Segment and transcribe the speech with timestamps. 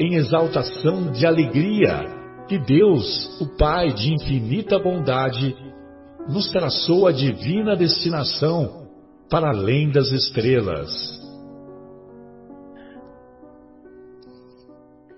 [0.00, 5.54] em exaltação de alegria que Deus, o Pai de infinita bondade,
[6.26, 8.88] nos traçou a divina destinação
[9.28, 10.90] para além das estrelas.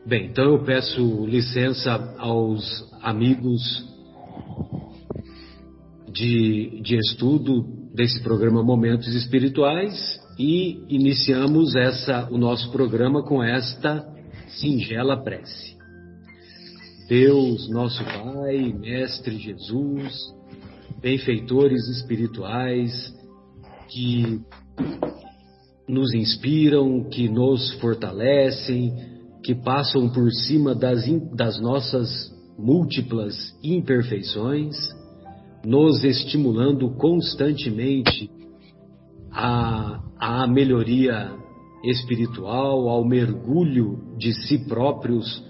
[0.04, 3.62] Bem, então eu peço licença aos amigos
[6.12, 14.11] de, de estudo desse programa Momentos Espirituais e iniciamos essa, o nosso programa com esta
[14.58, 15.76] singela prece.
[17.08, 20.14] Deus, nosso Pai, Mestre Jesus,
[21.00, 23.14] benfeitores espirituais
[23.88, 24.40] que
[25.88, 28.94] nos inspiram, que nos fortalecem,
[29.42, 34.76] que passam por cima das, das nossas múltiplas imperfeições,
[35.64, 38.30] nos estimulando constantemente
[39.30, 41.41] a, a melhoria
[41.84, 45.42] espiritual, ao mergulho de si próprios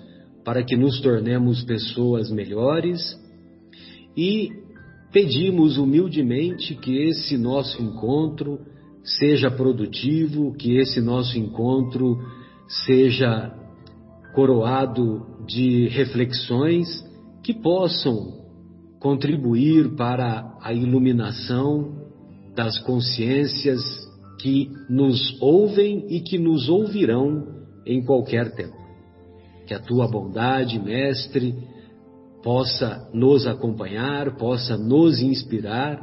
[0.45, 3.01] para que nos tornemos pessoas melhores.
[4.17, 4.51] E
[5.13, 8.59] pedimos humildemente que esse nosso encontro
[9.05, 12.19] seja produtivo, que esse nosso encontro
[12.87, 13.53] seja
[14.35, 16.89] coroado de reflexões
[17.43, 18.41] que possam
[19.01, 22.01] contribuir para a iluminação
[22.55, 23.83] das consciências
[24.43, 28.77] que nos ouvem e que nos ouvirão em qualquer tempo.
[29.69, 31.55] Que a tua bondade, Mestre,
[32.43, 36.03] possa nos acompanhar, possa nos inspirar,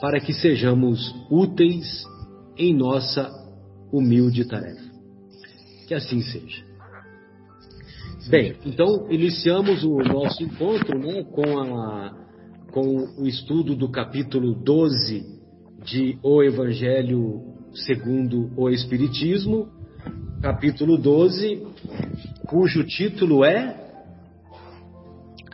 [0.00, 2.04] para que sejamos úteis
[2.56, 3.30] em nossa
[3.92, 4.88] humilde tarefa.
[5.86, 6.64] Que assim seja.
[8.30, 12.14] Bem, então iniciamos o nosso encontro né, com, a,
[12.72, 15.22] com o estudo do capítulo 12
[15.84, 19.68] de O Evangelho segundo o Espiritismo,
[20.40, 21.66] capítulo 12,
[22.46, 23.88] cujo título é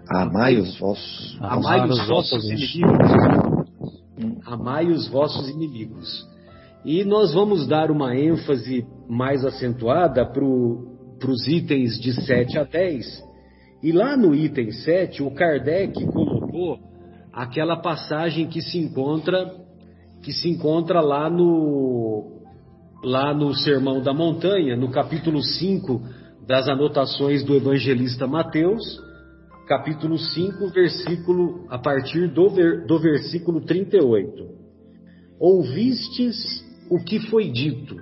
[0.08, 3.10] Amai os vossos, Amai os vossos inimigos.
[4.46, 6.28] Amai os vossos inimigos.
[6.84, 13.24] E nós vamos dar uma ênfase mais acentuada para os itens de 7 a 10.
[13.82, 16.78] E lá no item 7, o Kardec colocou
[17.32, 19.63] aquela passagem que se encontra
[20.24, 22.32] que se encontra lá no
[23.04, 26.00] lá no Sermão da Montanha, no capítulo 5
[26.46, 28.82] das anotações do evangelista Mateus,
[29.68, 34.48] capítulo 5, versículo a partir do, ver, do versículo 38.
[35.38, 37.94] Ouvistes o que foi dito: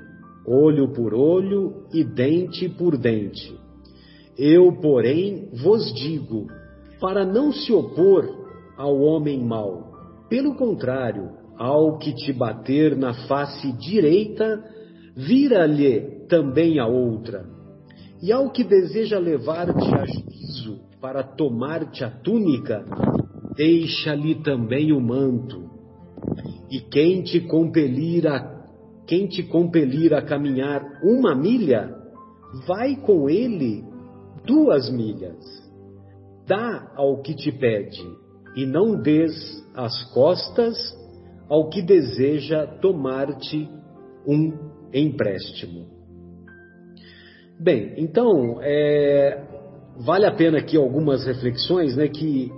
[0.46, 3.52] olho por olho e dente por dente.
[4.38, 6.46] Eu, porém, vos digo,
[7.00, 8.28] para não se opor
[8.76, 9.90] ao homem mau,
[10.28, 14.64] pelo contrário, ao que te bater na face direita,
[15.14, 17.46] vira-lhe também a outra.
[18.20, 22.84] E ao que deseja levar-te a juízo para tomar-te a túnica,
[23.54, 25.70] deixa-lhe também o manto.
[26.68, 28.50] E quem te compelir a
[29.06, 31.94] quem te compelir a caminhar uma milha,
[32.66, 33.84] vai com ele
[34.44, 35.38] duas milhas.
[36.46, 38.02] Dá ao que te pede,
[38.56, 39.32] e não des
[39.74, 40.76] as costas
[41.48, 43.68] ao que deseja tomar-te
[44.26, 44.52] um
[44.92, 45.86] empréstimo.
[47.58, 49.44] Bem, então, é,
[49.98, 52.50] vale a pena aqui algumas reflexões, né, que,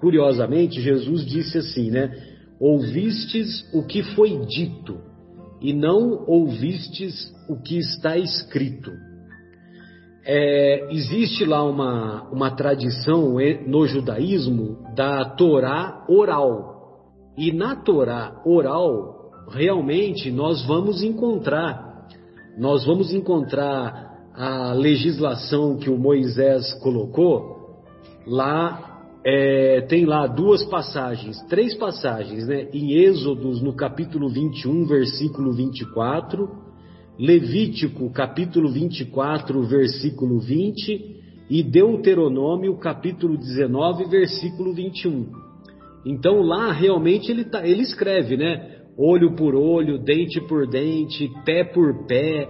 [0.00, 2.10] curiosamente, Jesus disse assim, né,
[2.58, 4.98] ouvistes o que foi dito,
[5.60, 8.90] e não ouvistes o que está escrito.
[10.24, 13.36] É, existe lá uma, uma tradição
[13.66, 16.79] no judaísmo da Torá oral.
[17.36, 22.06] E na Torá oral, realmente nós vamos encontrar,
[22.58, 27.84] nós vamos encontrar a legislação que o Moisés colocou
[28.26, 28.90] lá
[29.24, 32.68] é, tem lá duas passagens, três passagens, né?
[32.72, 36.48] Em Êxodos, no capítulo 21, versículo 24,
[37.18, 45.49] Levítico, capítulo 24, versículo 20, e Deuteronômio, capítulo 19, versículo 21.
[46.04, 48.78] Então lá realmente ele, tá, ele escreve, né?
[48.96, 52.48] Olho por olho, dente por dente, pé por pé,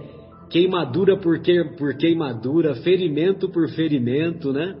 [0.49, 4.75] queimadura por, que, por queimadura, ferimento por ferimento, né?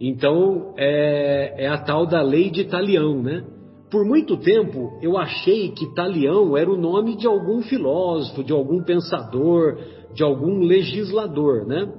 [0.00, 3.44] Então é, é a tal da lei de Talião, né?
[3.90, 8.82] Por muito tempo eu achei que Talião era o nome de algum filósofo, de algum
[8.82, 9.78] pensador,
[10.14, 11.90] de algum legislador, né?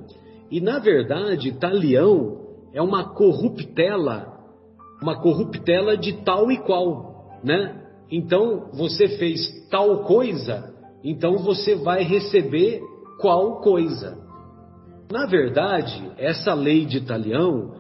[0.51, 2.37] E na verdade Talião
[2.73, 4.36] é uma corruptela,
[5.01, 7.83] uma corruptela de tal e qual, né?
[8.11, 10.73] Então você fez tal coisa,
[11.03, 12.81] então você vai receber
[13.19, 14.17] qual coisa.
[15.11, 17.73] Na verdade, essa lei de Talião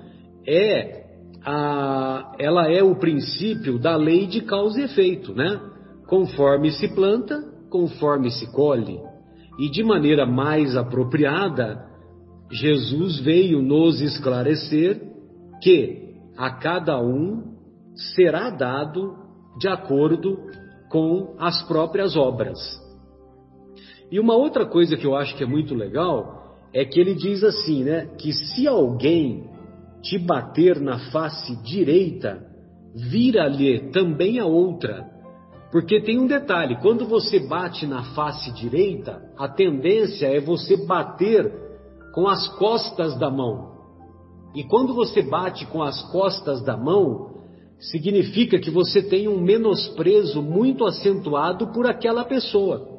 [0.47, 1.05] é
[1.43, 5.59] a, ela é o princípio da lei de causa e efeito, né?
[6.07, 8.99] Conforme se planta, conforme se colhe.
[9.59, 11.85] E de maneira mais apropriada,
[12.51, 15.01] Jesus veio nos esclarecer
[15.61, 16.06] que
[16.37, 17.55] a cada um
[18.15, 19.15] será dado
[19.57, 20.37] de acordo
[20.89, 22.59] com as próprias obras.
[24.11, 27.43] E uma outra coisa que eu acho que é muito legal é que ele diz
[27.43, 29.49] assim, né, que se alguém
[30.01, 32.45] te bater na face direita,
[32.95, 35.05] vira-lhe também a outra.
[35.71, 41.51] Porque tem um detalhe: quando você bate na face direita, a tendência é você bater
[42.13, 43.76] com as costas da mão.
[44.55, 47.37] E quando você bate com as costas da mão,
[47.79, 52.97] significa que você tem um menosprezo muito acentuado por aquela pessoa.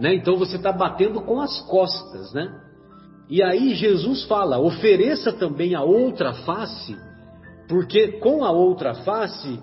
[0.00, 0.14] Né?
[0.14, 2.48] Então você está batendo com as costas, né?
[3.28, 6.96] E aí Jesus fala: ofereça também a outra face,
[7.68, 9.60] porque com a outra face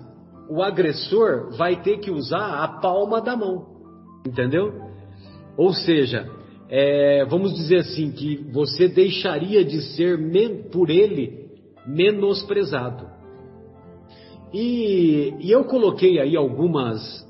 [0.48, 3.66] o agressor vai ter que usar a palma da mão,
[4.24, 4.72] entendeu?
[5.56, 6.30] Ou seja,
[6.68, 10.18] é, vamos dizer assim que você deixaria de ser
[10.70, 11.46] por ele
[11.86, 13.06] menosprezado.
[14.52, 17.24] E, e eu coloquei aí algumas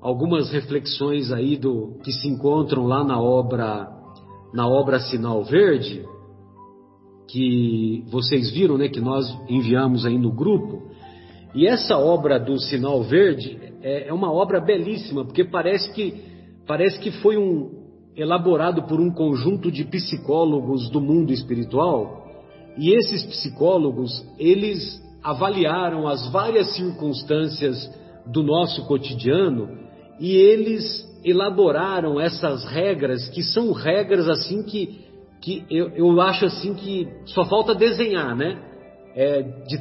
[0.00, 3.88] algumas reflexões aí do que se encontram lá na obra
[4.52, 6.04] na obra Sinal Verde,
[7.28, 10.90] que vocês viram, né, que nós enviamos aí no grupo.
[11.54, 16.24] E essa obra do Sinal Verde é, é uma obra belíssima, porque parece que
[16.66, 17.79] parece que foi um
[18.16, 22.26] elaborado por um conjunto de psicólogos do mundo espiritual.
[22.76, 27.90] E esses psicólogos, eles avaliaram as várias circunstâncias
[28.26, 29.68] do nosso cotidiano
[30.18, 35.04] e eles elaboraram essas regras, que são regras assim que,
[35.40, 38.58] que eu, eu acho assim que só falta desenhar, né?
[39.14, 39.78] É, de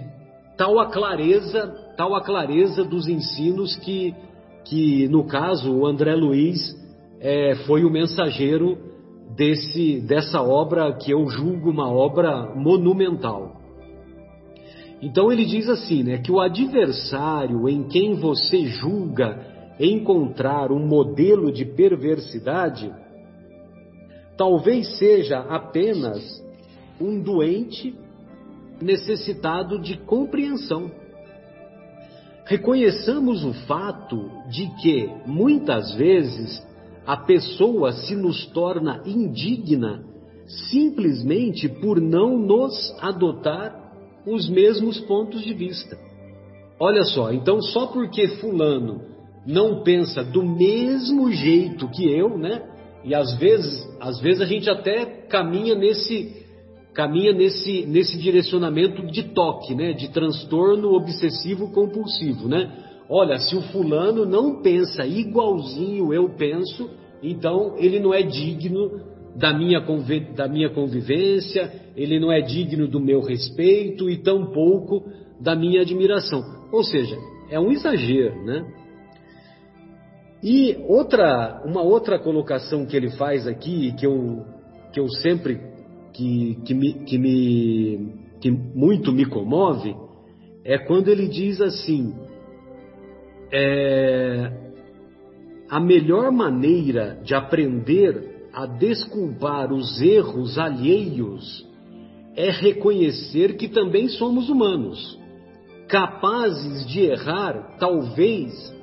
[0.57, 4.13] tal a clareza, tal a clareza dos ensinos que,
[4.65, 6.75] que no caso, o André Luiz
[7.19, 8.77] é, foi o mensageiro
[9.35, 13.59] desse, dessa obra que eu julgo uma obra monumental.
[15.01, 19.47] Então ele diz assim, né, que o adversário em quem você julga
[19.79, 22.91] encontrar um modelo de perversidade,
[24.37, 26.19] talvez seja apenas
[26.99, 27.95] um doente
[28.81, 30.91] necessitado de compreensão.
[32.45, 36.67] Reconheçamos o fato de que, muitas vezes,
[37.09, 40.03] a pessoa se nos torna indigna
[40.69, 43.73] simplesmente por não nos adotar
[44.27, 45.97] os mesmos pontos de vista.
[46.79, 49.01] Olha só, então só porque Fulano
[49.43, 52.61] não pensa do mesmo jeito que eu, né?
[53.03, 56.45] E às vezes, às vezes a gente até caminha nesse
[56.93, 59.93] caminha nesse nesse direcionamento de toque, né?
[59.93, 62.71] De transtorno obsessivo compulsivo, né?
[63.09, 69.01] Olha, se o fulano não pensa igualzinho eu penso, então ele não é digno
[69.35, 69.79] da minha,
[70.35, 75.05] da minha convivência, ele não é digno do meu respeito e tampouco
[75.39, 76.43] da minha admiração.
[76.71, 77.17] Ou seja,
[77.49, 78.65] é um exagero, né?
[80.41, 84.45] E outra, uma outra colocação que ele faz aqui, que eu,
[84.93, 85.59] que eu sempre,
[86.13, 89.95] que, que, me, que, me, que muito me comove,
[90.63, 92.13] é quando ele diz assim,
[93.51, 94.68] é,
[95.69, 101.65] a melhor maneira de aprender a desculpar os erros alheios
[102.35, 105.19] é reconhecer que também somos humanos,
[105.87, 108.73] capazes de errar, talvez,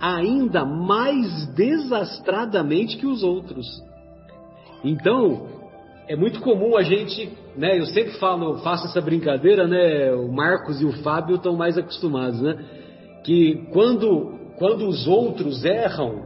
[0.00, 3.66] ainda mais desastradamente que os outros.
[4.84, 5.46] Então,
[6.08, 7.78] é muito comum a gente, né?
[7.78, 10.12] Eu sempre falo, faço essa brincadeira, né?
[10.12, 12.58] O Marcos e o Fábio estão mais acostumados, né?
[13.24, 16.22] Que quando, quando os outros erram,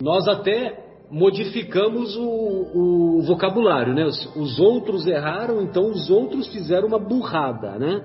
[0.00, 4.04] nós até modificamos o, o vocabulário, né?
[4.04, 8.04] Os, os, outros erraram, então os outros fizeram uma burrada, né?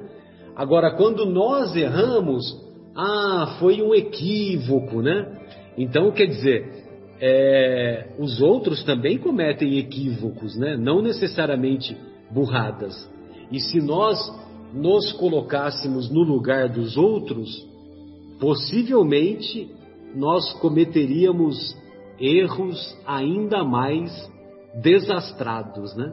[0.55, 2.43] Agora, quando nós erramos,
[2.95, 5.39] ah, foi um equívoco, né?
[5.77, 6.83] Então, quer dizer,
[7.19, 10.77] é, os outros também cometem equívocos, né?
[10.77, 11.97] Não necessariamente
[12.31, 13.09] burradas.
[13.51, 14.17] E se nós
[14.73, 17.67] nos colocássemos no lugar dos outros,
[18.39, 19.69] possivelmente
[20.15, 21.75] nós cometeríamos
[22.19, 24.11] erros ainda mais
[24.81, 26.11] desastrados, né?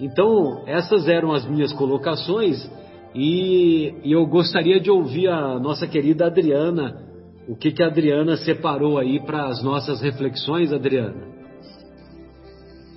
[0.00, 2.70] Então, essas eram as minhas colocações
[3.14, 7.02] e, e, eu gostaria de ouvir a nossa querida Adriana,
[7.48, 11.34] o que, que a Adriana separou aí para as nossas reflexões, Adriana?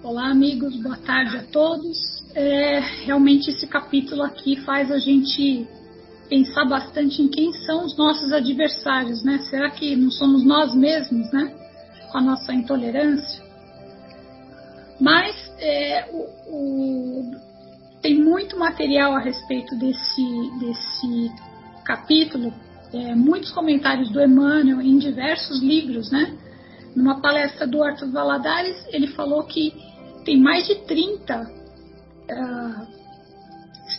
[0.04, 1.98] Olá, amigos, boa tarde a todos.
[2.36, 5.66] É, realmente, esse capítulo aqui faz a gente
[6.30, 9.40] pensar bastante em quem são os nossos adversários, né?
[9.50, 11.56] Será que não somos nós mesmos, né?
[12.12, 13.44] com a nossa intolerância.
[15.00, 16.18] Mas é, o,
[16.48, 17.32] o,
[18.02, 21.32] tem muito material a respeito desse, desse
[21.86, 22.54] capítulo,
[22.94, 26.36] é, muitos comentários do Emmanuel em diversos livros, né?
[26.96, 29.74] Numa palestra do Arthur Valadares, ele falou que
[30.26, 32.99] tem mais de 30 uh,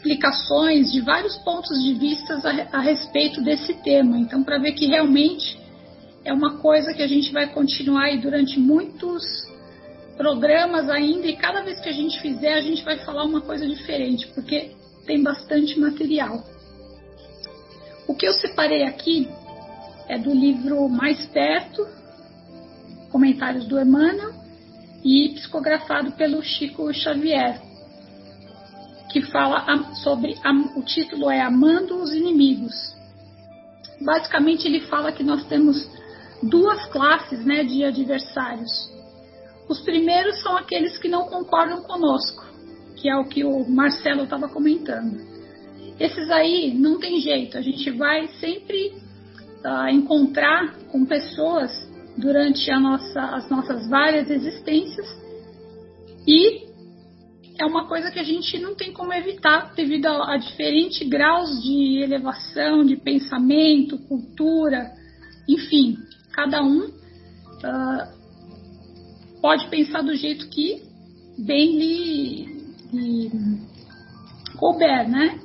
[0.01, 4.19] explicações de vários pontos de vista a, a respeito desse tema.
[4.19, 5.61] Então, para ver que realmente
[6.25, 9.23] é uma coisa que a gente vai continuar aí durante muitos
[10.17, 13.67] programas ainda e cada vez que a gente fizer a gente vai falar uma coisa
[13.67, 14.73] diferente, porque
[15.07, 16.45] tem bastante material.
[18.07, 19.29] O que eu separei aqui
[20.09, 21.87] é do livro Mais Perto,
[23.11, 24.33] Comentários do Emmanuel,
[25.03, 27.61] e psicografado pelo Chico Xavier,
[29.11, 30.37] que fala sobre,
[30.77, 32.75] o título é Amando os Inimigos.
[34.01, 35.89] Basicamente ele fala que nós temos
[36.43, 38.71] duas classes né, de adversários.
[39.69, 42.45] Os primeiros são aqueles que não concordam conosco,
[42.97, 45.21] que é o que o Marcelo estava comentando.
[45.99, 48.95] Esses aí não tem jeito, a gente vai sempre
[49.65, 51.71] uh, encontrar com pessoas
[52.17, 55.07] durante nossa, as nossas várias existências
[56.27, 56.70] e
[57.61, 61.63] é uma coisa que a gente não tem como evitar devido a, a diferentes graus
[61.63, 64.91] de elevação, de pensamento, cultura,
[65.47, 65.99] enfim,
[66.33, 68.21] cada um uh,
[69.43, 70.83] pode pensar do jeito que
[71.37, 72.47] bem lhe,
[72.95, 73.31] lhe
[74.57, 75.39] couber, né?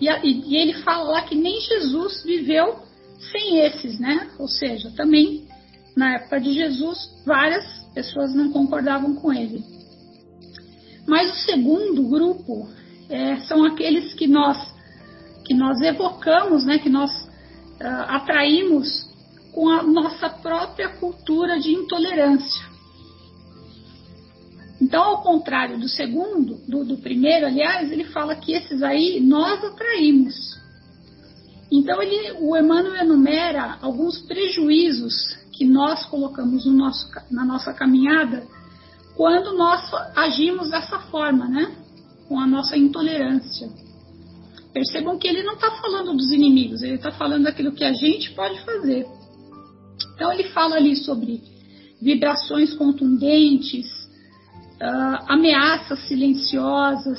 [0.00, 2.78] E, e, ele fala lá que nem Jesus viveu
[3.30, 4.30] sem esses, né?
[4.38, 5.46] Ou seja, também
[5.94, 9.62] na época de Jesus várias pessoas não concordavam com ele.
[11.08, 12.68] Mas o segundo grupo
[13.08, 14.76] é, são aqueles que nós
[15.48, 16.78] que nós evocamos, né?
[16.78, 19.08] Que nós uh, atraímos
[19.50, 22.68] com a nossa própria cultura de intolerância.
[24.78, 29.64] Então, ao contrário do segundo, do, do, primeiro, aliás, ele fala que esses aí nós
[29.64, 30.34] atraímos.
[31.72, 38.46] Então, ele, o Emmanuel enumera alguns prejuízos que nós colocamos no nosso, na nossa caminhada
[39.18, 39.82] quando nós
[40.14, 41.74] agimos dessa forma, né?
[42.28, 43.68] Com a nossa intolerância.
[44.72, 48.30] Percebam que ele não está falando dos inimigos, ele está falando daquilo que a gente
[48.30, 49.08] pode fazer.
[50.14, 51.42] Então ele fala ali sobre
[52.00, 53.86] vibrações contundentes,
[54.80, 57.18] uh, ameaças silenciosas,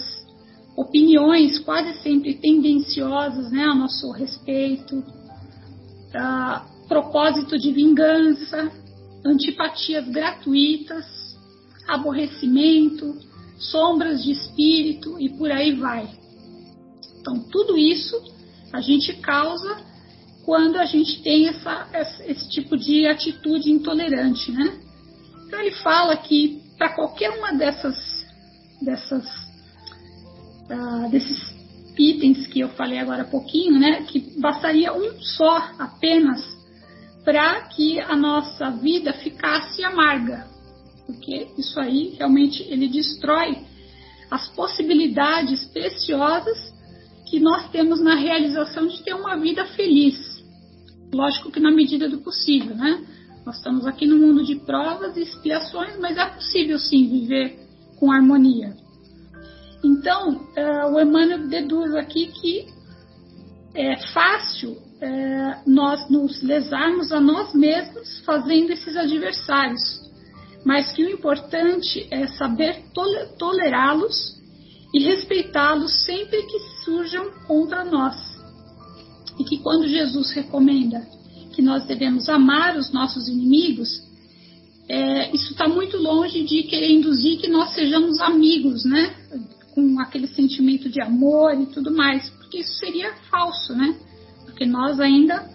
[0.77, 4.99] opiniões quase sempre tendenciosas né, a nosso respeito,
[6.15, 8.71] uh, propósito de vingança,
[9.25, 11.18] antipatias gratuitas,
[11.93, 13.17] aborrecimento,
[13.57, 16.09] sombras de espírito e por aí vai.
[17.19, 18.15] Então, tudo isso
[18.71, 19.77] a gente causa
[20.45, 21.87] quando a gente tem essa,
[22.25, 24.79] esse tipo de atitude intolerante, né?
[25.45, 27.95] Então ele fala que para qualquer uma dessas,
[28.81, 29.25] dessas
[30.69, 31.53] uh, desses
[31.97, 36.41] itens que eu falei agora há pouquinho, né, que bastaria um só apenas
[37.25, 40.47] para que a nossa vida ficasse amarga,
[41.09, 43.57] porque isso aí realmente ele destrói
[44.29, 46.71] as possibilidades preciosas
[47.27, 50.15] que nós temos na realização de ter uma vida feliz.
[51.11, 53.03] Lógico que na medida do possível, né?
[53.43, 57.57] Nós estamos aqui no mundo de provas e expiações, mas é possível sim viver
[57.97, 58.75] com harmonia.
[59.83, 62.67] Então, uh, o Emmanuel deduz aqui que
[63.73, 69.98] é fácil uh, nós nos lesarmos a nós mesmos fazendo esses adversários.
[70.65, 72.83] Mas que o importante é saber
[73.37, 74.39] tolerá-los
[74.93, 78.15] e respeitá-los sempre que surjam contra nós.
[79.39, 81.07] E que quando Jesus recomenda
[81.53, 83.89] que nós devemos amar os nossos inimigos,
[84.87, 89.15] é, isso está muito longe de querer induzir que nós sejamos amigos, né?
[89.73, 93.95] Com aquele sentimento de amor e tudo mais, porque isso seria falso, né?
[94.45, 95.47] Porque nós ainda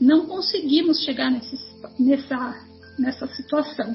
[0.00, 1.56] não conseguimos chegar nesse,
[1.98, 2.56] nessa,
[2.98, 3.94] nessa situação.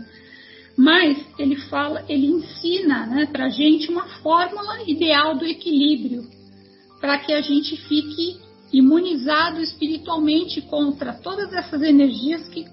[0.77, 6.23] Mas ele fala, ele ensina né, para a gente uma fórmula ideal do equilíbrio,
[6.99, 8.39] para que a gente fique
[8.71, 12.65] imunizado espiritualmente contra todas essas energias que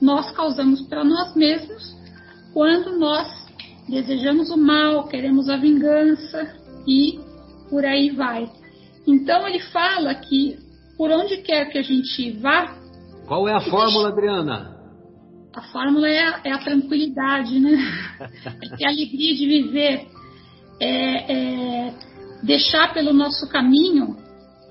[0.00, 1.98] nós causamos para nós mesmos
[2.52, 3.28] quando nós
[3.88, 7.18] desejamos o mal, queremos a vingança e
[7.68, 8.48] por aí vai.
[9.06, 10.58] Então ele fala que
[10.96, 12.76] por onde quer que a gente vá.
[13.26, 14.79] Qual é a fórmula, Adriana?
[15.52, 17.76] A fórmula é a, é a tranquilidade, né?
[18.80, 20.06] é a alegria de viver.
[20.80, 21.94] É, é
[22.42, 24.16] deixar pelo nosso caminho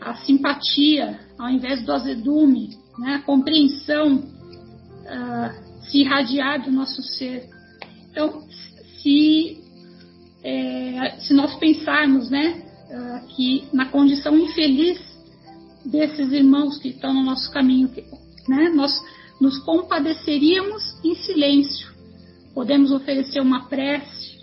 [0.02, 3.16] a simpatia, ao invés do azedume, né?
[3.16, 7.50] a compreensão uh, se irradiar do nosso ser.
[8.10, 8.42] Então,
[8.98, 9.60] se,
[10.44, 15.00] é, se nós pensarmos né, uh, que na condição infeliz
[15.86, 17.90] desses irmãos que estão no nosso caminho,
[18.48, 18.92] né, nós
[19.40, 21.90] nos compadeceríamos em silêncio.
[22.54, 24.40] Podemos oferecer uma prece.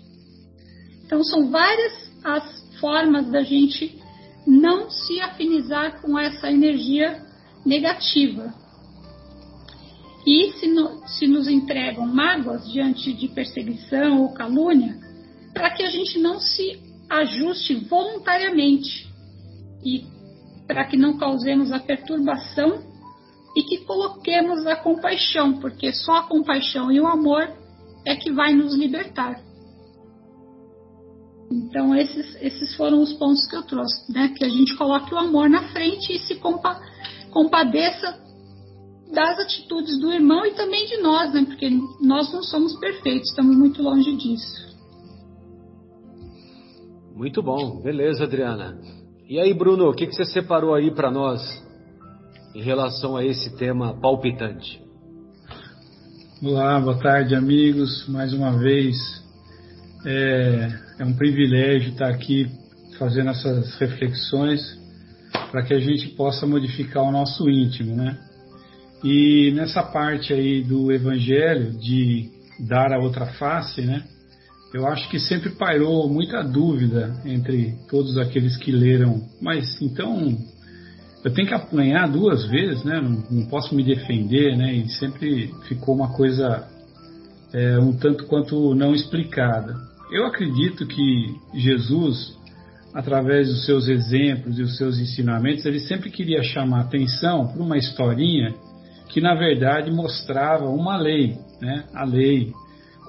[1.05, 3.97] Então, são várias as formas da gente
[4.45, 7.23] não se afinizar com essa energia
[7.65, 8.53] negativa.
[10.25, 14.97] E se, no, se nos entregam mágoas diante de perseguição ou calúnia,
[15.53, 19.07] para que a gente não se ajuste voluntariamente
[19.83, 20.05] e
[20.67, 22.83] para que não causemos a perturbação
[23.57, 27.51] e que coloquemos a compaixão, porque só a compaixão e o amor
[28.05, 29.41] é que vai nos libertar.
[31.51, 34.31] Então, esses, esses foram os pontos que eu trouxe, né?
[34.37, 36.79] Que a gente coloque o amor na frente e se compa
[37.31, 38.21] compadeça
[39.11, 41.43] das atitudes do irmão e também de nós, né?
[41.43, 41.67] Porque
[41.99, 44.67] nós não somos perfeitos, estamos muito longe disso.
[47.15, 48.79] Muito bom, beleza, Adriana.
[49.27, 51.66] E aí, Bruno, o que, que você separou aí para nós
[52.57, 54.81] em relação a esse tema palpitante.
[56.41, 58.07] Olá, boa tarde, amigos.
[58.07, 58.97] Mais uma vez,
[60.03, 62.49] é, é um privilégio estar aqui
[62.97, 64.59] fazendo essas reflexões
[65.51, 68.17] para que a gente possa modificar o nosso íntimo, né?
[69.03, 72.31] E nessa parte aí do Evangelho de
[72.67, 74.03] dar a outra face, né?
[74.73, 79.21] Eu acho que sempre pairou muita dúvida entre todos aqueles que leram.
[79.39, 80.35] Mas então
[81.27, 83.01] eu tenho que apanhar duas vezes, né?
[83.01, 84.73] Não, não, posso me defender, né?
[84.73, 86.65] E sempre ficou uma coisa
[87.53, 89.75] é, um tanto quanto não explicada.
[90.09, 92.33] Eu acredito que Jesus,
[92.93, 97.77] através dos seus exemplos e os seus ensinamentos, ele sempre queria chamar atenção para uma
[97.77, 98.55] historinha
[99.09, 101.83] que na verdade mostrava uma lei, né?
[101.93, 102.53] A lei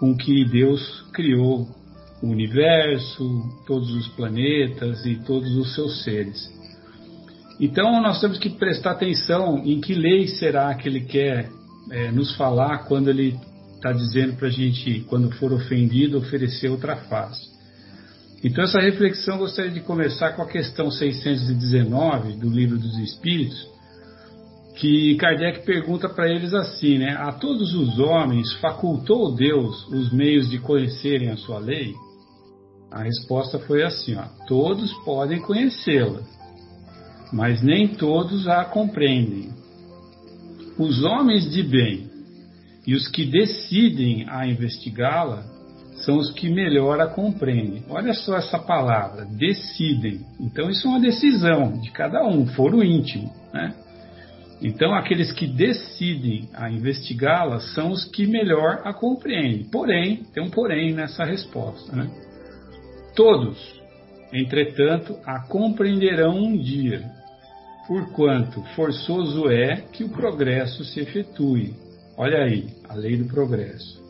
[0.01, 1.69] com que Deus criou
[2.21, 6.58] o universo, todos os planetas e todos os seus seres.
[7.61, 11.51] Então nós temos que prestar atenção em que lei será que ele quer
[11.91, 13.37] é, nos falar quando ele
[13.75, 17.49] está dizendo para a gente, quando for ofendido, oferecer outra face.
[18.45, 23.67] Então essa reflexão gostaria de começar com a questão 619 do Livro dos Espíritos,
[24.77, 27.17] que Kardec pergunta para eles assim, né?
[27.19, 31.95] A todos os homens facultou Deus os meios de conhecerem a sua lei?
[32.91, 36.23] A resposta foi assim, ó, todos podem conhecê-la,
[37.33, 39.51] mas nem todos a compreendem.
[40.79, 42.09] Os homens de bem
[42.87, 45.45] e os que decidem a investigá-la
[46.05, 47.83] são os que melhor a compreendem.
[47.89, 50.21] Olha só essa palavra, decidem.
[50.41, 53.75] Então isso é uma decisão de cada um, foro íntimo, né?
[54.63, 59.65] Então aqueles que decidem a investigá-la são os que melhor a compreendem.
[59.65, 62.09] Porém, tem um porém nessa resposta, né?
[63.15, 63.59] Todos,
[64.33, 67.18] entretanto, a compreenderão um dia,
[67.89, 71.75] porquanto forçoso é que o progresso se efetue.
[72.19, 74.07] Olha aí, a lei do progresso.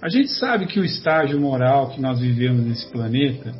[0.00, 3.52] A gente sabe que o estágio moral que nós vivemos nesse planeta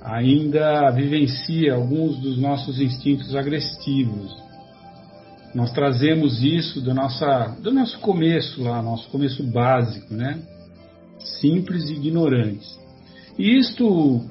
[0.00, 4.34] ainda vivencia alguns dos nossos instintos agressivos.
[5.52, 10.40] Nós trazemos isso do, nossa, do nosso começo lá, nosso começo básico, né?
[11.40, 12.78] Simples e ignorantes.
[13.36, 14.24] E isto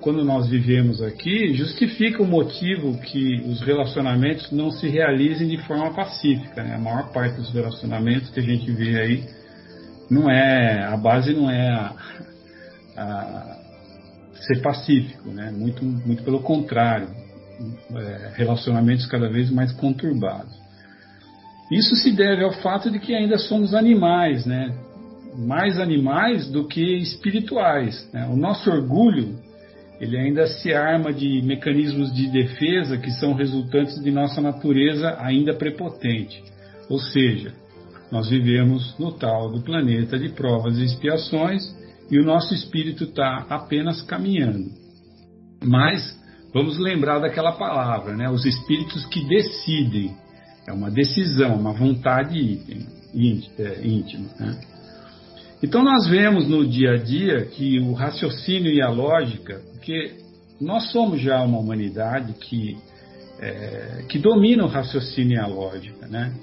[0.00, 5.92] quando nós vivemos aqui, justifica o motivo que os relacionamentos não se realizem de forma
[5.94, 6.62] pacífica.
[6.62, 6.74] Né?
[6.74, 9.24] A maior parte dos relacionamentos que a gente vê aí
[10.10, 11.92] não é a base não é a,
[12.96, 13.56] a
[14.46, 15.50] ser pacífico, né?
[15.50, 17.08] Muito, muito pelo contrário,
[17.96, 20.54] é, relacionamentos cada vez mais conturbados.
[21.72, 24.72] Isso se deve ao fato de que ainda somos animais, né?
[25.36, 28.08] Mais animais do que espirituais.
[28.12, 28.26] Né?
[28.28, 29.36] O nosso orgulho
[30.00, 35.54] ele ainda se arma de mecanismos de defesa que são resultantes de nossa natureza ainda
[35.54, 36.42] prepotente.
[36.88, 37.54] Ou seja,
[38.10, 41.62] nós vivemos no tal do planeta de provas e expiações
[42.10, 44.70] e o nosso espírito está apenas caminhando.
[45.64, 46.16] Mas
[46.52, 48.30] vamos lembrar daquela palavra, né?
[48.30, 50.14] Os espíritos que decidem.
[50.68, 52.38] É uma decisão, uma vontade
[53.14, 54.28] íntima.
[54.38, 54.60] Né?
[55.62, 60.14] Então nós vemos no dia a dia que o raciocínio e a lógica, porque
[60.60, 62.76] nós somos já uma humanidade que,
[63.38, 66.34] é, que domina o raciocínio e a lógica, né?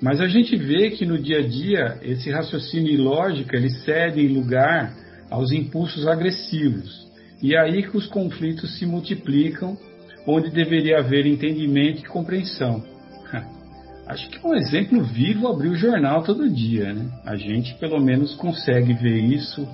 [0.00, 4.28] Mas a gente vê que no dia a dia esse raciocínio e lógica ele cedem
[4.28, 4.94] lugar
[5.28, 7.08] aos impulsos agressivos.
[7.42, 9.76] E é aí que os conflitos se multiplicam,
[10.24, 12.84] onde deveria haver entendimento e compreensão.
[14.06, 17.10] Acho que um exemplo vivo abrir o jornal todo dia, né?
[17.24, 19.66] A gente pelo menos consegue ver isso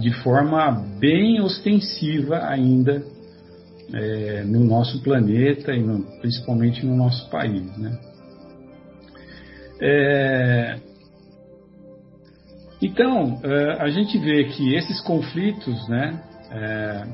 [0.00, 3.04] de forma bem ostensiva ainda
[3.92, 7.98] é, no nosso planeta e no, principalmente no nosso país, né?
[9.82, 10.78] É,
[12.82, 17.04] então, é, a gente vê que esses conflitos, né, é,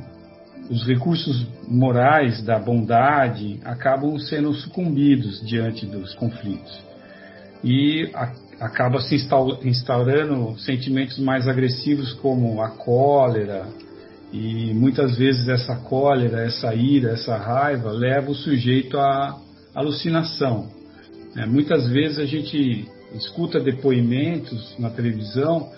[0.70, 6.80] os recursos morais da bondade acabam sendo sucumbidos diante dos conflitos.
[7.64, 9.16] E a, acaba se
[9.64, 13.66] instaurando sentimentos mais agressivos como a cólera,
[14.32, 19.38] e muitas vezes essa cólera, essa ira, essa raiva leva o sujeito à
[19.74, 20.68] alucinação.
[21.36, 25.70] É, muitas vezes a gente escuta depoimentos na televisão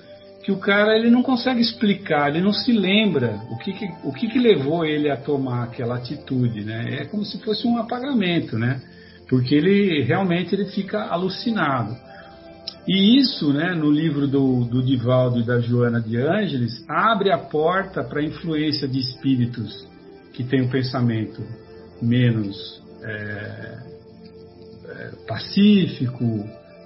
[0.43, 4.13] que o cara ele não consegue explicar, ele não se lembra o que, que o
[4.13, 7.01] que, que, levou ele a tomar aquela atitude, né?
[7.01, 8.81] É como se fosse um apagamento, né?
[9.29, 11.95] Porque ele realmente ele fica alucinado.
[12.89, 17.37] E isso, né, no livro do, do Divaldo e da Joana de Ângeles, abre a
[17.37, 19.87] porta para a influência de espíritos
[20.33, 21.43] que têm um pensamento
[22.01, 23.79] menos é,
[24.89, 26.25] é, pacífico,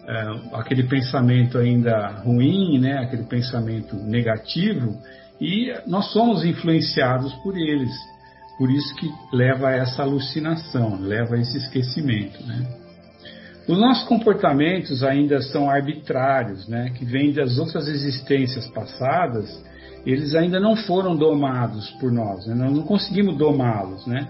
[0.09, 4.99] é, aquele pensamento ainda ruim, né, aquele pensamento negativo,
[5.41, 7.93] e nós somos influenciados por eles.
[8.59, 12.45] Por isso que leva a essa alucinação, leva a esse esquecimento.
[12.45, 12.67] Né?
[13.69, 19.63] Os nossos comportamentos ainda são arbitrários, né, que vêm das outras existências passadas,
[20.05, 24.05] eles ainda não foram domados por nós, né, nós não conseguimos domá-los.
[24.07, 24.27] Né?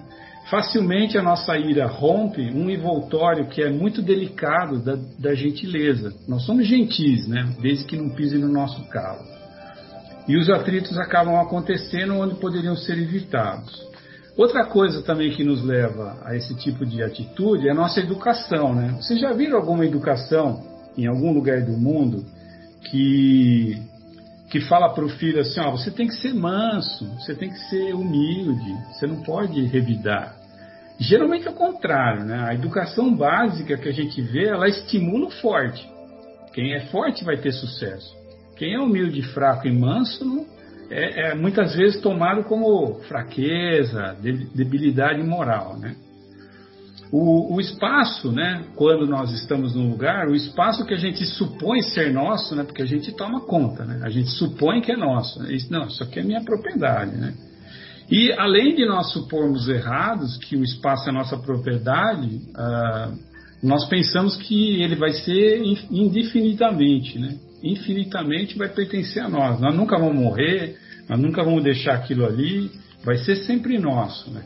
[0.51, 6.13] Facilmente a nossa ira rompe um envoltório que é muito delicado da, da gentileza.
[6.29, 7.49] Nós somos gentis, né?
[7.61, 9.25] desde que não pisem no nosso calo.
[10.29, 13.92] E os atritos acabam acontecendo onde poderiam ser evitados.
[14.37, 18.75] Outra coisa também que nos leva a esse tipo de atitude é a nossa educação.
[18.75, 18.95] Né?
[19.01, 20.63] Vocês já viram alguma educação
[20.97, 22.25] em algum lugar do mundo
[22.91, 23.81] que
[24.51, 27.59] que fala para o filho assim, ó, você tem que ser manso, você tem que
[27.71, 30.37] ser humilde, você não pode revidar.
[30.99, 32.45] Geralmente é o contrário, né?
[32.47, 35.91] A educação básica que a gente vê, ela estimula o forte.
[36.53, 38.15] Quem é forte vai ter sucesso.
[38.55, 40.47] Quem é humilde, fraco e manso
[40.93, 44.17] é, é muitas vezes tomado como fraqueza,
[44.55, 45.97] debilidade moral, né?
[47.11, 51.83] O, o, espaço, né, quando nós estamos num lugar, o espaço que a gente supõe
[51.83, 55.45] ser nosso, né, porque a gente toma conta, né, a gente supõe que é nosso.
[55.53, 57.15] Isso, não, isso aqui é minha propriedade.
[57.15, 57.35] Né?
[58.11, 63.19] E além de nós supormos errados, que o espaço é nossa propriedade, uh,
[63.63, 67.37] nós pensamos que ele vai ser indefinidamente, né?
[67.63, 69.61] Infinitamente vai pertencer a nós.
[69.61, 70.77] Nós nunca vamos morrer,
[71.09, 72.71] nós nunca vamos deixar aquilo ali,
[73.05, 74.31] vai ser sempre nosso.
[74.31, 74.43] Né?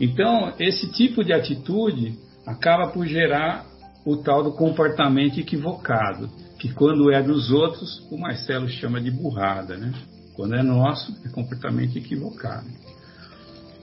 [0.00, 2.14] Então, esse tipo de atitude
[2.46, 3.66] acaba por gerar
[4.04, 9.76] o tal do comportamento equivocado, que quando é dos outros, o Marcelo chama de burrada,
[9.76, 9.92] né?
[10.34, 12.66] Quando é nosso, é comportamento equivocado.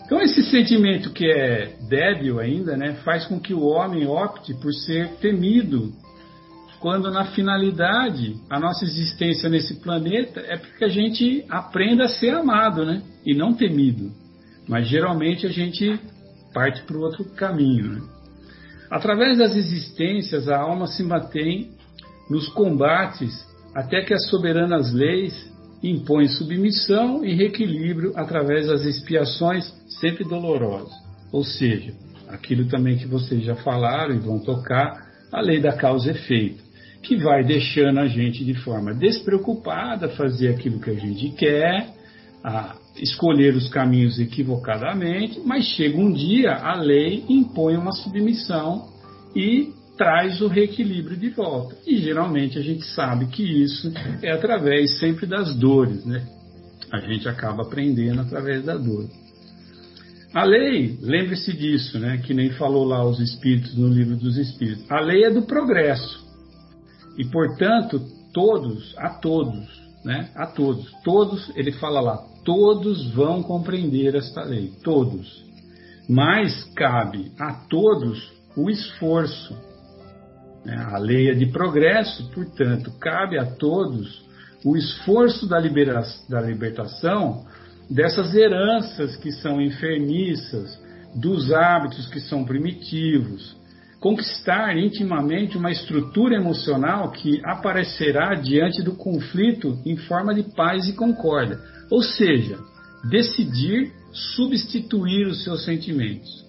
[0.05, 4.73] Então, esse sentimento que é débil ainda, né, faz com que o homem opte por
[4.73, 5.93] ser temido,
[6.79, 12.33] quando na finalidade a nossa existência nesse planeta é porque a gente aprenda a ser
[12.33, 14.11] amado, né, e não temido.
[14.67, 15.99] Mas geralmente a gente
[16.53, 17.93] parte para o outro caminho.
[17.93, 18.01] Né?
[18.89, 21.71] Através das existências, a alma se mantém
[22.29, 25.51] nos combates até que as soberanas leis
[25.83, 30.93] impõem submissão e reequilíbrio através das expiações sempre dolorosas.
[31.31, 31.93] Ou seja,
[32.27, 36.63] aquilo também que vocês já falaram e vão tocar, a lei da causa e efeito.
[37.01, 41.89] Que vai deixando a gente de forma despreocupada fazer aquilo que a gente quer,
[42.43, 48.89] a escolher os caminhos equivocadamente, mas chega um dia a lei impõe uma submissão
[49.35, 51.75] e traz o reequilíbrio de volta.
[51.85, 56.25] E geralmente a gente sabe que isso é através sempre das dores, né?
[56.91, 59.09] A gente acaba aprendendo através da dor.
[60.33, 62.17] A lei, lembre-se disso, né?
[62.17, 64.89] Que nem falou lá os espíritos no livro dos espíritos.
[64.89, 66.26] A lei é do progresso.
[67.17, 67.99] E portanto,
[68.33, 69.67] todos, a todos,
[70.05, 70.29] né?
[70.35, 75.45] A todos, todos, ele fala lá, todos vão compreender esta lei, todos.
[76.07, 79.55] Mas cabe a todos o esforço.
[80.63, 80.77] Né?
[80.91, 84.25] A lei é de progresso, portanto, cabe a todos
[84.63, 87.45] o esforço da, libera da libertação
[87.89, 90.79] dessas heranças que são enfermiças,
[91.15, 93.55] dos hábitos que são primitivos,
[93.99, 100.93] conquistar intimamente uma estrutura emocional que aparecerá diante do conflito em forma de paz e
[100.93, 101.59] concórdia.
[101.89, 102.59] Ou seja,
[103.09, 106.45] decidir substituir os seus sentimentos.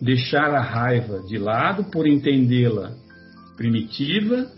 [0.00, 2.92] Deixar a raiva de lado por entendê-la
[3.56, 4.50] primitiva,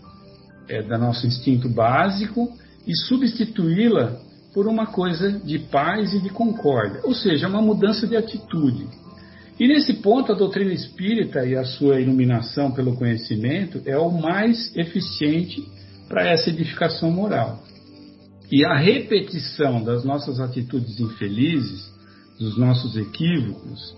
[0.67, 2.49] é, da nosso instinto básico,
[2.85, 4.19] e substituí-la
[4.53, 8.87] por uma coisa de paz e de concórdia, ou seja, uma mudança de atitude.
[9.59, 14.73] E nesse ponto, a doutrina espírita e a sua iluminação pelo conhecimento é o mais
[14.75, 15.61] eficiente
[16.07, 17.61] para essa edificação moral.
[18.51, 21.91] E a repetição das nossas atitudes infelizes,
[22.39, 23.95] dos nossos equívocos,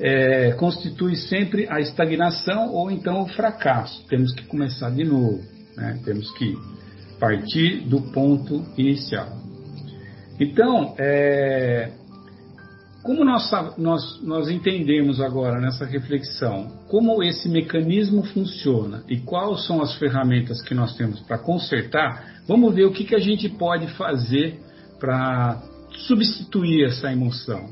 [0.00, 4.04] é, constitui sempre a estagnação ou então o fracasso.
[4.08, 5.40] Temos que começar de novo,
[5.76, 6.00] né?
[6.04, 6.54] temos que
[7.20, 9.28] partir do ponto inicial.
[10.38, 11.92] Então, é,
[13.04, 19.82] como nós, nós, nós entendemos agora nessa reflexão como esse mecanismo funciona e quais são
[19.82, 23.88] as ferramentas que nós temos para consertar, vamos ver o que, que a gente pode
[23.88, 24.58] fazer
[24.98, 25.62] para
[26.06, 27.68] substituir essa emoção,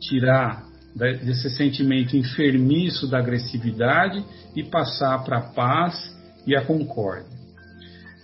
[0.00, 0.62] tirar
[0.94, 7.34] desse sentimento enfermiço da agressividade e passar para a paz e a concórdia.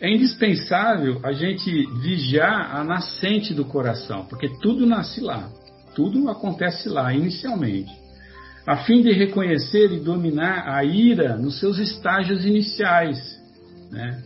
[0.01, 5.51] É indispensável a gente vigiar a nascente do coração, porque tudo nasce lá,
[6.00, 7.92] tudo acontece lá inicialmente,
[8.66, 13.18] a fim de reconhecer e dominar a ira nos seus estágios iniciais.
[13.90, 14.22] Né?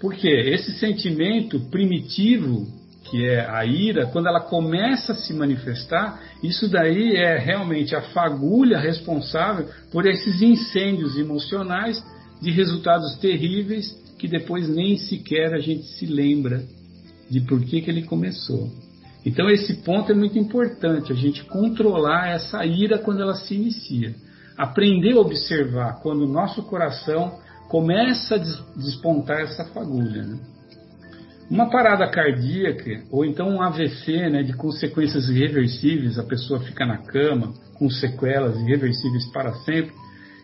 [0.00, 2.66] Porque esse sentimento primitivo
[3.10, 8.02] que é a ira, quando ela começa a se manifestar, isso daí é realmente a
[8.02, 12.04] fagulha responsável por esses incêndios emocionais
[12.40, 16.62] de resultados terríveis que depois nem sequer a gente se lembra
[17.30, 18.70] de por que, que ele começou.
[19.28, 24.14] Então esse ponto é muito importante, a gente controlar essa ira quando ela se inicia.
[24.56, 27.38] Aprender a observar quando o nosso coração
[27.68, 28.38] começa a
[28.74, 30.22] despontar essa fagulha.
[30.22, 30.38] Né?
[31.50, 36.96] Uma parada cardíaca, ou então um AVC, né, de consequências irreversíveis, a pessoa fica na
[36.96, 39.92] cama com sequelas irreversíveis para sempre,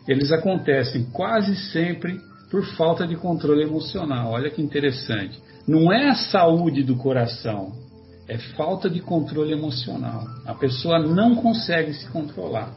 [0.06, 2.20] eles acontecem quase sempre
[2.50, 4.32] por falta de controle emocional.
[4.32, 5.40] Olha que interessante.
[5.66, 7.83] Não é a saúde do coração,
[8.28, 10.24] é falta de controle emocional.
[10.46, 12.70] A pessoa não consegue se controlar.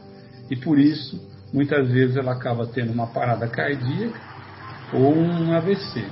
[0.50, 1.20] E por isso,
[1.52, 4.20] muitas vezes ela acaba tendo uma parada cardíaca
[4.92, 6.04] ou um AVC.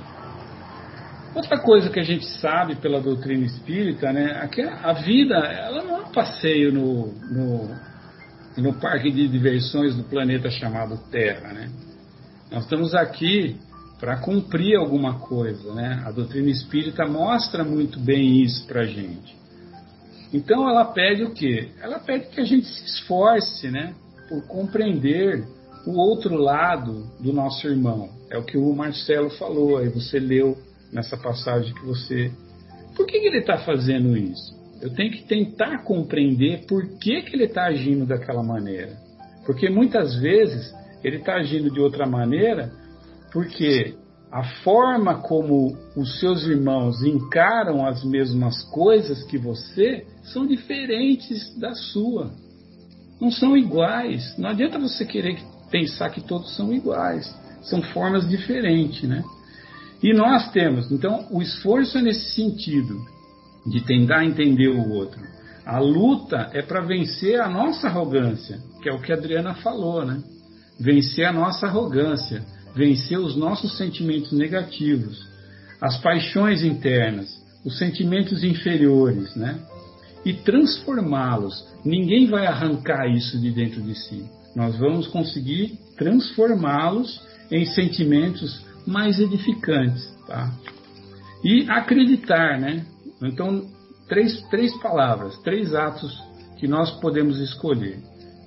[1.35, 5.83] Outra coisa que a gente sabe pela doutrina espírita, né, é que a vida ela
[5.83, 7.75] não é um passeio no, no,
[8.57, 11.53] no parque de diversões do planeta chamado Terra.
[11.53, 11.69] Né?
[12.51, 13.55] Nós estamos aqui
[13.99, 15.73] para cumprir alguma coisa.
[15.73, 16.03] Né?
[16.05, 19.35] A doutrina espírita mostra muito bem isso para a gente.
[20.33, 21.69] Então ela pede o quê?
[21.81, 23.93] Ela pede que a gente se esforce né,
[24.27, 25.45] por compreender
[25.85, 28.09] o outro lado do nosso irmão.
[28.29, 30.57] É o que o Marcelo falou, aí você leu
[30.91, 32.31] nessa passagem que você.
[32.95, 34.57] Por que, que ele está fazendo isso?
[34.81, 38.97] Eu tenho que tentar compreender por que, que ele está agindo daquela maneira.
[39.45, 42.71] Porque muitas vezes ele está agindo de outra maneira
[43.31, 43.95] porque
[44.31, 51.73] a forma como os seus irmãos encaram as mesmas coisas que você são diferentes da
[51.73, 52.31] sua.
[53.19, 54.37] Não são iguais.
[54.37, 55.39] Não adianta você querer
[55.71, 57.33] pensar que todos são iguais.
[57.63, 59.23] São formas diferentes, né?
[60.03, 62.95] E nós temos, então, o esforço é nesse sentido,
[63.65, 65.19] de tentar entender o outro.
[65.65, 70.05] A luta é para vencer a nossa arrogância, que é o que a Adriana falou,
[70.05, 70.21] né?
[70.79, 72.43] Vencer a nossa arrogância,
[72.77, 75.27] vencer os nossos sentimentos negativos,
[75.81, 77.27] as paixões internas,
[77.65, 79.59] os sentimentos inferiores, né?
[80.23, 81.67] E transformá-los.
[81.83, 84.23] Ninguém vai arrancar isso de dentro de si.
[84.55, 87.19] Nós vamos conseguir transformá-los
[87.51, 90.53] em sentimentos mais edificantes, tá?
[91.43, 92.85] E acreditar, né?
[93.23, 93.67] Então,
[94.07, 96.15] três, três palavras, três atos
[96.59, 97.99] que nós podemos escolher: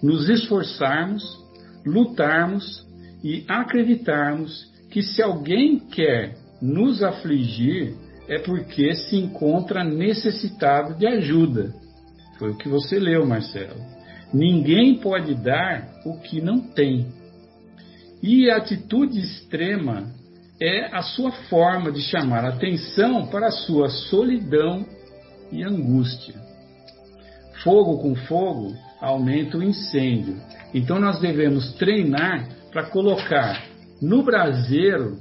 [0.02, 1.22] nos esforçarmos,
[1.84, 2.84] lutarmos
[3.22, 7.94] e acreditarmos que se alguém quer nos afligir,
[8.28, 11.74] é porque se encontra necessitado de ajuda.
[12.38, 13.80] Foi o que você leu, Marcelo.
[14.32, 17.06] Ninguém pode dar o que não tem.
[18.22, 20.06] E a atitude extrema
[20.60, 24.84] é a sua forma de chamar atenção para a sua solidão
[25.50, 26.34] e angústia.
[27.64, 30.36] Fogo com fogo aumenta o incêndio.
[30.72, 33.64] Então nós devemos treinar para colocar
[34.00, 35.18] no braseiro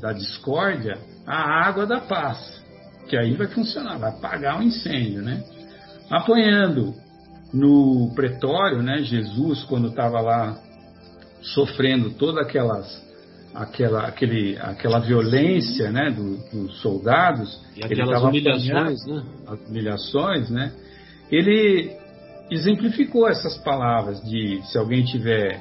[0.00, 2.62] da discórdia a água da paz,
[3.08, 5.42] que aí vai funcionar, vai apagar o incêndio, né?
[6.10, 6.94] Apanhando
[7.52, 9.02] no pretório, né?
[9.02, 10.58] Jesus quando estava lá
[11.40, 13.02] sofrendo toda aquelas
[13.54, 17.60] aquela, aquele, aquela violência né, do, dos soldados.
[17.76, 19.22] E aquelas humilhações, né?
[19.46, 20.72] As humilhações, né?
[21.30, 21.94] Ele
[22.50, 25.60] exemplificou essas palavras de se alguém tiver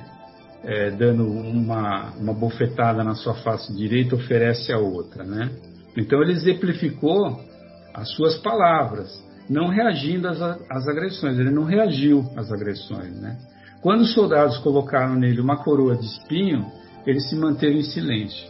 [0.63, 5.50] é, dando uma, uma bofetada na sua face direita, oferece a outra, né?
[5.97, 7.39] Então ele exemplificou
[7.93, 11.38] as suas palavras, não reagindo às, às agressões.
[11.38, 13.38] Ele não reagiu às agressões, né?
[13.82, 16.65] Quando os soldados colocaram nele uma coroa de espinho,
[17.06, 18.47] ele se manteve em silêncio.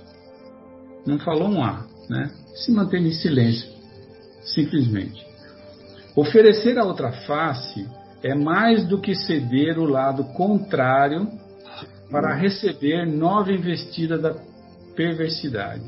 [1.07, 2.29] Não falou um A, né?
[2.55, 3.71] Se manteve em silêncio,
[4.43, 5.25] simplesmente.
[6.15, 7.87] Oferecer a outra face
[8.21, 11.27] é mais do que ceder o lado contrário
[12.11, 14.35] para receber nova investida da
[14.95, 15.83] perversidade.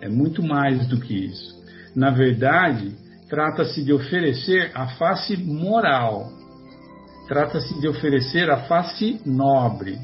[0.00, 1.60] É muito mais do que isso.
[1.94, 2.96] Na verdade,
[3.28, 6.30] trata-se de oferecer a face moral,
[7.28, 9.98] trata-se de oferecer a face nobre,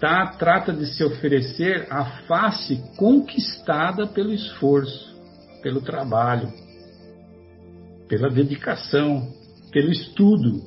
[0.00, 0.26] tá?
[0.38, 5.12] trata de se oferecer a face conquistada pelo esforço,
[5.62, 6.52] pelo trabalho,
[8.08, 9.32] pela dedicação,
[9.70, 10.62] pelo estudo,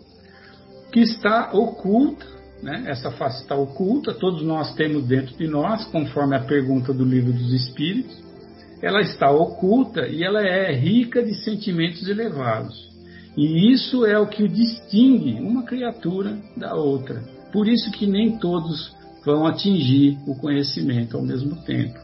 [0.92, 2.35] que está oculta,
[2.66, 2.86] né?
[2.88, 7.32] essa face está oculta, todos nós temos dentro de nós, conforme a pergunta do livro
[7.32, 8.18] dos Espíritos,
[8.82, 12.90] ela está oculta e ela é rica de sentimentos elevados.
[13.38, 17.22] E isso é o que distingue uma criatura da outra.
[17.54, 18.92] Por isso que nem todos
[19.24, 22.00] vão atingir o conhecimento ao mesmo tempo.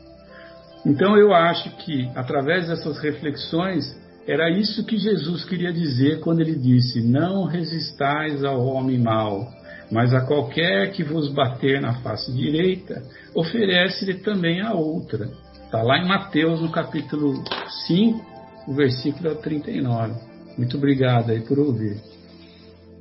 [0.86, 3.98] Então eu acho que através dessas reflexões
[4.28, 9.52] era isso que Jesus queria dizer quando ele disse: Não resistais ao homem mau,
[9.92, 13.04] mas a qualquer que vos bater na face direita,
[13.36, 15.30] oferece-lhe também a outra.
[15.66, 17.44] Está lá em Mateus, no capítulo
[17.88, 18.26] 5,
[18.68, 20.14] o versículo 39.
[20.58, 21.98] Muito obrigado aí por ouvir.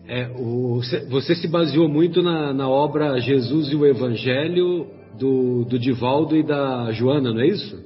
[0.09, 5.79] É, o, você se baseou muito na, na, obra Jesus e o Evangelho do, do
[5.79, 7.79] Divaldo e da Joana, não é isso?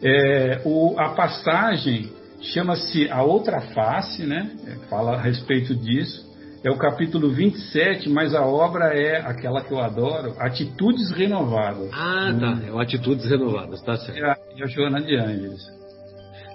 [0.00, 2.08] É, o, a passagem
[2.40, 4.50] chama-se A Outra Face, né?
[4.66, 6.29] É, fala a respeito disso.
[6.62, 11.88] É o capítulo 27, mas a obra é aquela que eu adoro, Atitudes Renovadas.
[11.92, 12.52] Ah, tá.
[12.52, 12.60] Hum.
[12.68, 14.18] É o Atitudes Renovadas, tá certo.
[14.18, 15.62] É a, é a Joana de Ângeles.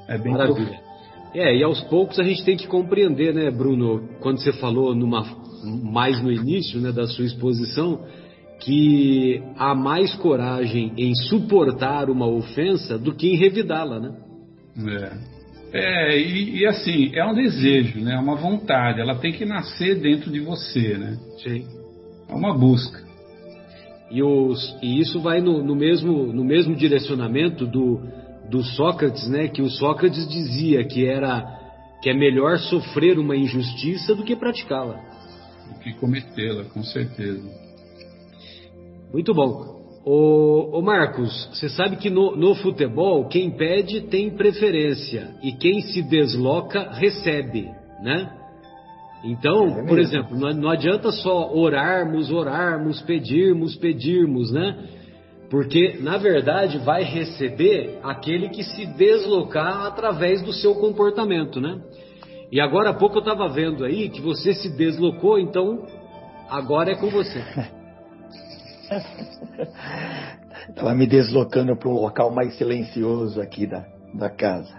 [0.08, 0.68] É bem Maravilha.
[0.68, 0.86] Profundo.
[1.34, 5.26] É, e aos poucos a gente tem que compreender, né, Bruno, quando você falou numa,
[5.84, 8.06] mais no início né, da sua exposição,
[8.60, 14.16] que há mais coragem em suportar uma ofensa do que em revidá-la, né?
[14.88, 15.35] É,
[15.74, 18.16] é e, e, assim, é um desejo, né?
[18.16, 21.18] É uma vontade, ela tem que nascer dentro de você, né?
[21.44, 21.66] Sim.
[22.30, 23.04] É uma busca.
[24.12, 28.00] E, os, e isso vai no, no, mesmo, no mesmo direcionamento do
[28.50, 31.54] do Sócrates, né, que o Sócrates dizia que era
[32.02, 34.98] que é melhor sofrer uma injustiça do que praticá-la.
[35.74, 37.44] Do que cometê-la, com certeza.
[39.12, 39.75] Muito bom.
[40.06, 45.82] Ô, ô Marcos, você sabe que no, no, futebol quem pede tem preferência e quem
[45.82, 47.72] se desloca recebe,
[48.04, 48.32] né?
[49.24, 54.78] Então, é por exemplo, não, não adianta só orarmos, orarmos, pedirmos, pedirmos, né?
[55.50, 61.82] Porque, na verdade, vai receber aquele que se deslocar através do seu comportamento, né?
[62.52, 65.84] E agora há pouco eu estava vendo aí que você se deslocou, então
[66.48, 67.44] agora é com você.
[70.70, 74.74] Estava me deslocando para um local mais silencioso aqui da, da casa.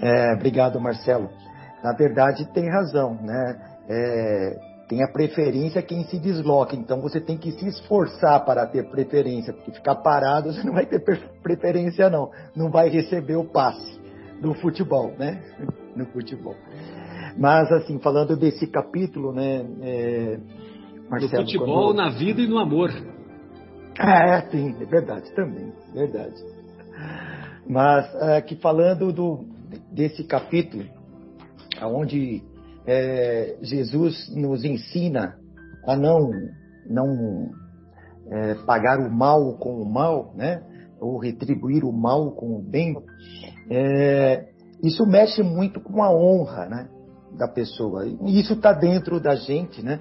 [0.00, 1.30] É, obrigado, Marcelo.
[1.82, 3.60] Na verdade, tem razão, né?
[3.88, 6.74] É, tem a preferência quem se desloca.
[6.74, 10.84] Então você tem que se esforçar para ter preferência, porque ficar parado você não vai
[10.86, 11.02] ter
[11.42, 14.00] preferência não, não vai receber o passe
[14.40, 15.42] do futebol, né?
[15.90, 16.54] No futebol.
[17.36, 19.66] Mas assim, falando desse capítulo, né?
[19.82, 20.38] É,
[21.10, 21.96] Marcelo, no futebol, quando...
[21.96, 22.90] na vida e no amor.
[24.02, 26.42] Ah, é, sim, é verdade também, verdade.
[27.68, 29.44] Mas aqui falando do,
[29.92, 30.84] desse capítulo,
[31.82, 32.42] onde
[32.86, 35.36] é, Jesus nos ensina
[35.86, 36.30] a não,
[36.88, 37.50] não
[38.30, 40.62] é, pagar o mal com o mal, né?
[40.98, 42.96] ou retribuir o mal com o bem,
[43.70, 44.48] é,
[44.82, 46.88] isso mexe muito com a honra né?
[47.36, 48.06] da pessoa.
[48.06, 50.00] E isso está dentro da gente, né?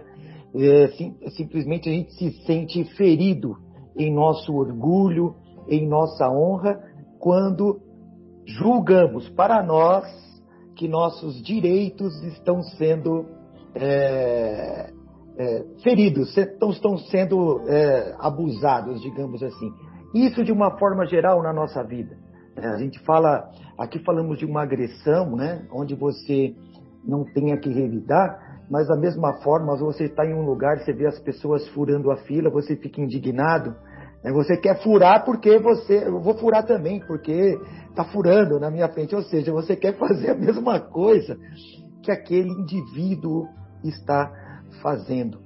[0.56, 3.56] É, sim, simplesmente a gente se sente ferido
[3.98, 5.36] em nosso orgulho,
[5.68, 6.80] em nossa honra,
[7.20, 7.82] quando
[8.46, 10.06] julgamos para nós
[10.76, 13.26] que nossos direitos estão sendo
[13.76, 14.92] é,
[15.38, 19.72] é, feridos, estão, estão sendo é, abusados, digamos assim.
[20.14, 22.18] Isso de uma forma geral na nossa vida.
[22.56, 26.56] É, a gente fala, aqui falamos de uma agressão, né, onde você
[27.06, 31.08] não tenha que revidar, mas da mesma forma, você está em um lugar, você vê
[31.08, 33.76] as pessoas furando a fila, você fica indignado,
[34.24, 37.58] né, você quer furar porque você, eu vou furar também, porque
[37.90, 41.38] está furando na minha frente, ou seja, você quer fazer a mesma coisa
[42.04, 43.48] que aquele indivíduo
[43.84, 44.32] está
[44.82, 45.40] fazendo.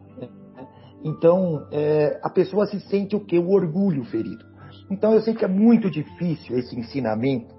[1.03, 3.38] Então, é, a pessoa se sente o que?
[3.38, 4.45] O orgulho ferido.
[4.89, 7.53] Então, eu sei que é muito difícil esse ensinamento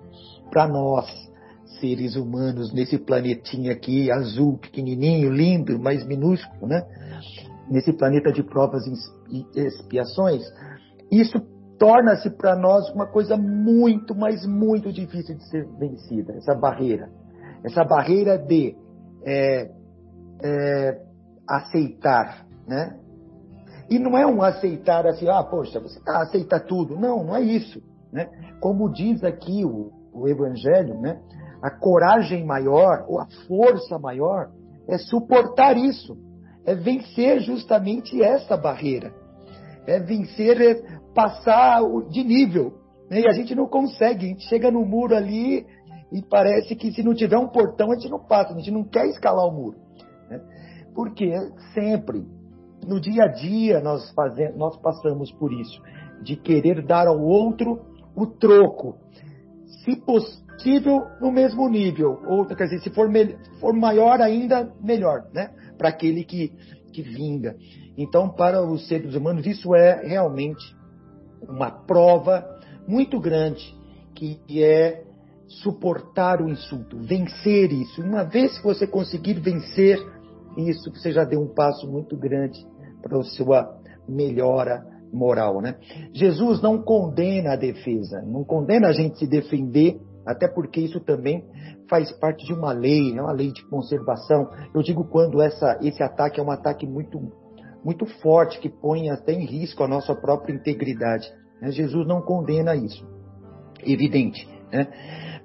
[0.50, 1.06] para nós,
[1.80, 6.82] seres humanos, nesse planetinha aqui, azul, pequenininho, lindo, mas minúsculo, né?
[7.70, 8.84] Nesse planeta de provas
[9.30, 10.42] e expiações.
[11.10, 11.38] Isso
[11.78, 17.08] torna-se para nós uma coisa muito, mas muito difícil de ser vencida, essa barreira.
[17.64, 18.76] Essa barreira de
[19.24, 19.70] é,
[20.42, 21.00] é,
[21.48, 22.98] aceitar, né?
[23.88, 26.98] E não é um aceitar assim, ah, poxa, você tá, aceita tudo.
[26.98, 27.82] Não, não é isso.
[28.12, 28.28] Né?
[28.60, 31.20] Como diz aqui o, o Evangelho, né?
[31.64, 34.50] A coragem maior, ou a força maior,
[34.86, 36.14] é suportar isso,
[36.66, 39.14] é vencer justamente essa barreira,
[39.86, 40.74] é vencer, é
[41.14, 42.74] passar de nível.
[43.08, 43.20] Né?
[43.20, 45.64] E a gente não consegue, a gente chega no muro ali
[46.12, 48.84] e parece que se não tiver um portão a gente não passa, a gente não
[48.84, 49.78] quer escalar o muro.
[50.28, 50.42] Né?
[50.94, 51.32] Porque
[51.72, 52.26] sempre
[52.86, 55.80] no dia a dia nós, fazemos, nós passamos por isso,
[56.22, 57.80] de querer dar ao outro
[58.14, 58.98] o troco,
[59.82, 60.43] se possível
[61.20, 63.10] no mesmo nível, ou quer dizer, se for,
[63.60, 65.50] for maior ainda, melhor, né?
[65.76, 66.52] Para aquele que,
[66.92, 67.56] que vinga.
[67.96, 70.64] Então, para os seres humanos, isso é realmente
[71.48, 72.44] uma prova
[72.86, 73.74] muito grande,
[74.14, 75.02] que é
[75.46, 78.00] suportar o insulto, vencer isso.
[78.00, 79.98] Uma vez que você conseguir vencer
[80.56, 82.64] isso, você já deu um passo muito grande
[83.02, 83.76] para a sua
[84.08, 85.76] melhora moral, né?
[86.12, 91.44] Jesus não condena a defesa, não condena a gente se defender, até porque isso também
[91.88, 93.20] faz parte de uma lei, né?
[93.20, 94.48] uma lei de conservação.
[94.74, 97.20] Eu digo quando essa, esse ataque é um ataque muito,
[97.84, 101.30] muito forte, que põe até em risco a nossa própria integridade.
[101.60, 101.70] Né?
[101.70, 103.06] Jesus não condena isso,
[103.84, 104.48] evidente.
[104.72, 104.88] Né?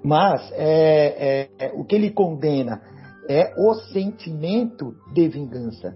[0.02, 2.80] Mas é, é, é, o que ele condena
[3.28, 5.94] é o sentimento de vingança.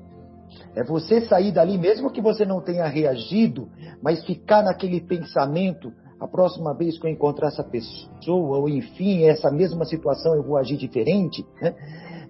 [0.77, 3.69] É você sair dali, mesmo que você não tenha reagido,
[4.03, 5.93] mas ficar naquele pensamento,
[6.25, 10.57] a próxima vez que eu encontrar essa pessoa, ou enfim, essa mesma situação eu vou
[10.57, 11.75] agir diferente, né?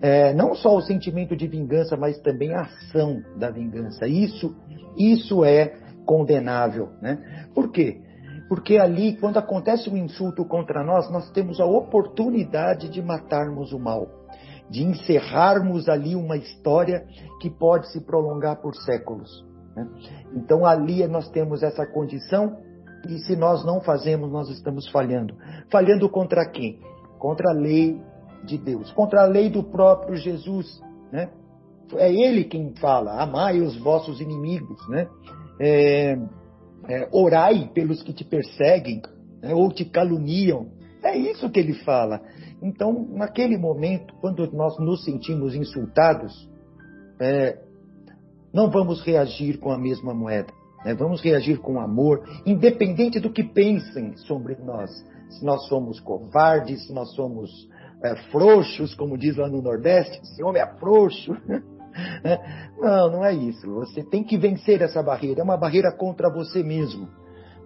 [0.02, 4.08] É, não só o sentimento de vingança, mas também a ação da vingança.
[4.08, 4.52] Isso,
[4.98, 7.46] isso é condenável, né?
[7.54, 8.00] Por quê?
[8.48, 13.78] Porque ali, quando acontece um insulto contra nós, nós temos a oportunidade de matarmos o
[13.78, 14.08] mal
[14.70, 17.06] de encerrarmos ali uma história
[17.38, 19.44] que pode se prolongar por séculos.
[19.76, 19.86] Né?
[20.34, 22.56] Então ali nós temos essa condição
[23.08, 25.34] e se nós não fazemos, nós estamos falhando.
[25.70, 26.80] Falhando contra quem?
[27.18, 28.00] Contra a lei
[28.44, 30.80] de Deus, contra a lei do próprio Jesus.
[31.10, 31.30] Né?
[31.96, 35.08] É ele quem fala: amai os vossos inimigos, né?
[35.60, 36.18] É,
[36.88, 39.02] é, orai pelos que te perseguem
[39.42, 39.54] né?
[39.54, 40.68] ou te caluniam.
[41.02, 42.20] É isso que ele fala.
[42.62, 46.48] Então, naquele momento, quando nós nos sentimos insultados,
[47.20, 47.58] é,
[48.52, 50.52] não vamos reagir com a mesma moeda.
[50.84, 50.94] Né?
[50.94, 54.90] Vamos reagir com amor, independente do que pensem sobre nós.
[55.30, 57.50] Se nós somos covardes, se nós somos
[58.02, 61.36] é, frouxos, como diz lá no Nordeste, esse homem é frouxo.
[62.24, 62.72] Né?
[62.76, 63.72] não, não é isso.
[63.74, 65.40] Você tem que vencer essa barreira.
[65.40, 67.08] É uma barreira contra você mesmo.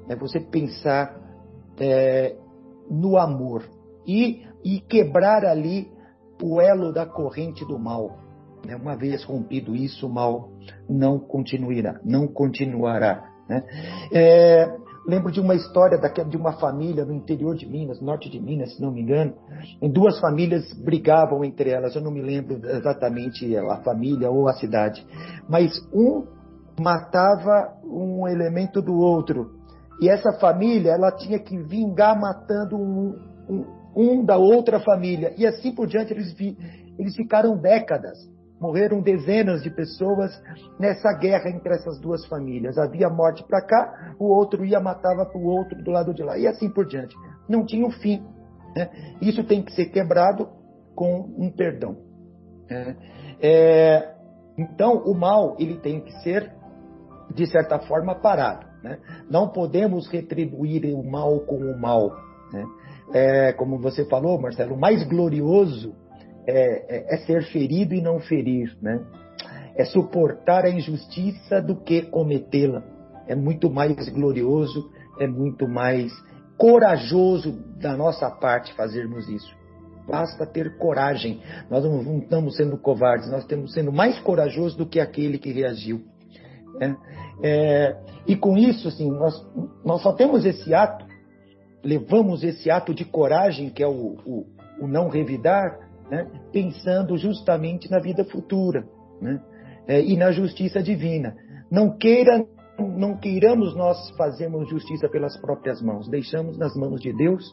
[0.07, 1.19] É você pensar
[1.81, 2.37] é,
[2.91, 3.64] no amor.
[4.07, 5.91] E e quebrar ali
[6.43, 8.19] o elo da corrente do mal.
[8.69, 8.77] Né?
[8.77, 10.51] Uma vez rompido isso, o mal
[10.87, 13.25] não continuará, não continuará.
[13.49, 13.64] Né?
[14.12, 18.75] É, lembro de uma história de uma família no interior de Minas, norte de Minas,
[18.75, 19.33] se não me engano.
[19.81, 24.53] Em duas famílias brigavam entre elas, eu não me lembro exatamente a família ou a
[24.53, 25.05] cidade.
[25.49, 26.27] Mas um
[26.79, 29.57] matava um elemento do outro,
[30.01, 33.16] E essa família, ela tinha que vingar matando um,
[33.49, 33.64] um,
[33.97, 35.35] um da outra família.
[35.37, 36.57] E assim por diante, eles, vi,
[36.97, 38.16] eles ficaram décadas.
[38.61, 40.33] Morreram dezenas de pessoas
[40.79, 42.77] nessa guerra entre essas duas famílias.
[42.77, 46.37] Havia morte para cá, o outro ia matava para o outro do lado de lá.
[46.37, 47.15] E assim por diante.
[47.49, 48.27] Não tinha um fim.
[48.75, 48.91] Né?
[49.21, 50.49] Isso tem que ser quebrado
[50.95, 51.99] com um perdão.
[52.69, 52.97] Né?
[53.41, 54.15] É,
[54.59, 56.53] então, o mal ele tem que ser,
[57.33, 58.67] de certa forma, parado.
[58.83, 58.99] Né?
[59.31, 62.11] Não podemos retribuir o mal com o mal.
[62.53, 62.65] Né?
[63.13, 65.95] É, como você falou, Marcelo, o mais glorioso
[66.49, 68.75] é, é, é, ser ferido e não ferir.
[68.81, 69.05] Né?
[69.77, 72.83] É suportar a injustiça do que cometê-la.
[73.27, 74.91] É muito mais glorioso,
[75.21, 76.11] é muito mais
[76.57, 79.55] corajoso da nossa parte fazermos isso.
[80.09, 81.43] Basta ter coragem.
[81.71, 86.01] Nós não estamos sendo covardes, nós estamos sendo mais corajosos do que aquele que reagiu.
[86.81, 86.97] Né?
[87.43, 87.97] É,
[88.27, 89.35] e com isso, assim, nós,
[89.85, 91.05] nós só temos esse ato,
[91.85, 94.47] levamos esse ato de coragem, que é o, o,
[94.81, 96.27] o não revidar, né?
[96.53, 98.85] pensando justamente na vida futura
[99.21, 99.41] né?
[99.87, 101.37] é, e na justiça divina.
[101.71, 102.45] Não queira
[102.79, 107.45] não queiramos nós fazermos justiça pelas próprias mãos, deixamos nas mãos de Deus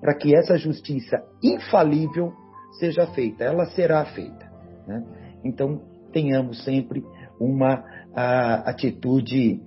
[0.00, 2.32] para que essa justiça infalível
[2.78, 4.50] seja feita, ela será feita.
[4.86, 5.04] Né?
[5.44, 5.82] Então,
[6.12, 7.04] tenhamos sempre
[7.38, 7.84] uma
[8.14, 9.60] a, atitude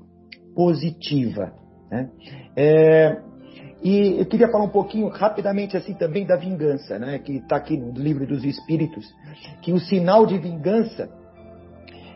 [0.55, 1.53] positiva.
[1.91, 2.09] Né?
[2.55, 3.21] É,
[3.85, 7.19] e eu queria falar um pouquinho rapidamente assim também da vingança, né?
[7.19, 9.05] que está aqui no livro dos Espíritos,
[9.61, 11.07] que o sinal de vingança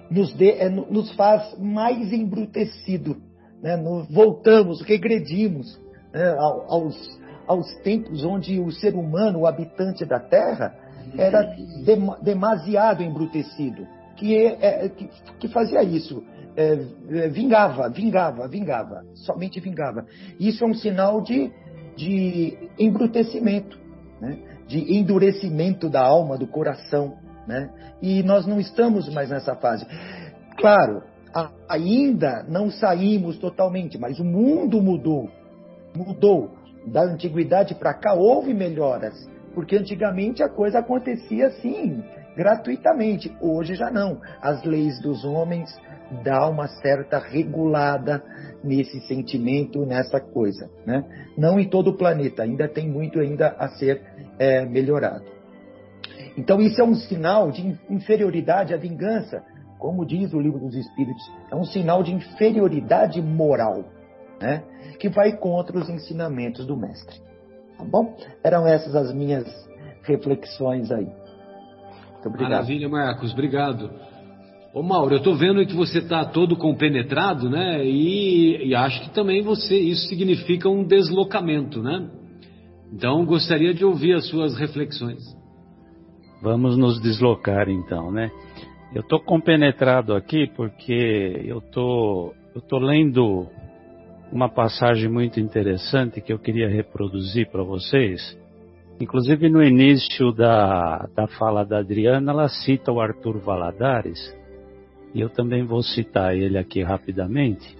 [0.09, 3.17] nos, de, é, nos faz mais embrutecido.
[3.61, 3.77] Né?
[4.09, 5.79] Voltamos, regredimos
[6.11, 6.35] né?
[6.39, 10.75] aos, aos tempos onde o ser humano, o habitante da Terra,
[11.15, 11.43] era
[11.85, 15.07] dem, demasiado embrutecido, que, é, é, que,
[15.39, 16.23] que fazia isso.
[16.59, 16.77] É,
[17.11, 20.05] é, vingava, vingava, vingava, somente vingava.
[20.37, 21.49] Isso é um sinal de,
[21.95, 23.79] de embrutecimento,
[24.19, 24.37] né?
[24.67, 27.17] de endurecimento da alma, do coração.
[27.47, 27.69] Né?
[28.01, 29.87] E nós não estamos mais nessa fase.
[30.57, 31.01] Claro,
[31.69, 35.29] ainda não saímos totalmente, mas o mundo mudou.
[35.95, 36.51] Mudou.
[36.87, 39.15] Da antiguidade para cá houve melhoras,
[39.53, 42.03] porque antigamente a coisa acontecia assim,
[42.35, 43.33] gratuitamente.
[43.39, 44.19] Hoje já não.
[44.41, 45.73] As leis dos homens
[46.23, 48.23] dão uma certa regulada
[48.63, 50.69] nesse sentimento, nessa coisa.
[50.85, 51.03] Né?
[51.37, 54.01] Não em todo o planeta, ainda tem muito ainda a ser
[54.37, 55.25] é, melhorado.
[56.37, 59.43] Então, isso é um sinal de inferioridade à vingança,
[59.77, 63.85] como diz o livro dos Espíritos, é um sinal de inferioridade moral,
[64.41, 64.63] né?
[64.99, 67.19] que vai contra os ensinamentos do Mestre.
[67.77, 68.15] Tá bom?
[68.43, 69.45] Eram essas as minhas
[70.03, 71.05] reflexões aí.
[71.05, 72.51] Muito obrigado.
[72.51, 73.89] Maravilha, Marcos, obrigado.
[74.71, 77.83] Ô Mauro, eu estou vendo que você está todo compenetrado, né?
[77.83, 82.07] E, e, acho que também você isso significa um deslocamento, né?
[82.93, 85.23] Então gostaria de ouvir as suas reflexões.
[86.41, 88.29] Vamos nos deslocar então, né?
[88.93, 93.47] Eu estou compenetrado aqui porque eu tô, eu tô lendo
[94.31, 98.37] uma passagem muito interessante que eu queria reproduzir para vocês.
[99.01, 104.37] Inclusive no início da, da fala da Adriana, ela cita o Arthur Valadares,
[105.13, 107.75] e eu também vou citar ele aqui rapidamente,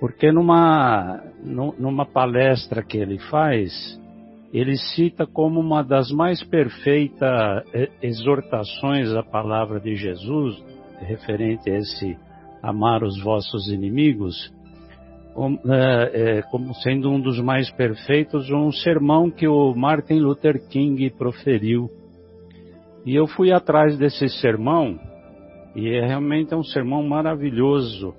[0.00, 4.00] porque numa, numa palestra que ele faz,
[4.52, 7.64] ele cita como uma das mais perfeitas
[8.02, 10.62] exortações à palavra de Jesus,
[11.00, 12.16] referente a esse
[12.62, 14.52] amar os vossos inimigos,
[15.68, 21.10] é, é, como sendo um dos mais perfeitos, um sermão que o Martin Luther King
[21.10, 21.90] proferiu.
[23.04, 24.98] E eu fui atrás desse sermão,
[25.76, 28.14] e é realmente é um sermão maravilhoso.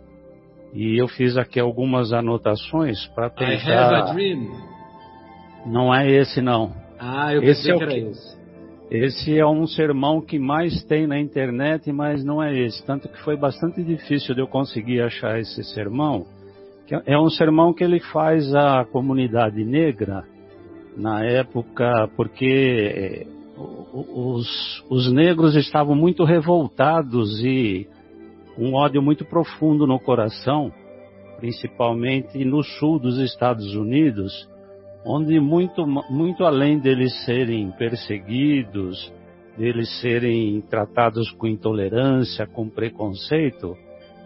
[0.73, 3.51] E eu fiz aqui algumas anotações para tentar.
[3.51, 4.47] I have a dream.
[5.65, 6.71] Não é esse não.
[6.99, 8.37] Ah, eu pensei esse é que era esse.
[8.89, 12.85] Esse é um sermão que mais tem na internet, mas não é esse.
[12.85, 16.25] Tanto que foi bastante difícil de eu conseguir achar esse sermão.
[17.05, 20.23] É um sermão que ele faz à comunidade negra
[20.95, 23.36] na época, porque eh,
[23.93, 27.87] os, os negros estavam muito revoltados e
[28.57, 30.71] um ódio muito profundo no coração,
[31.39, 34.47] principalmente no sul dos Estados Unidos
[35.07, 39.11] onde muito, muito além deles serem perseguidos,
[39.57, 43.75] deles serem tratados com intolerância, com preconceito,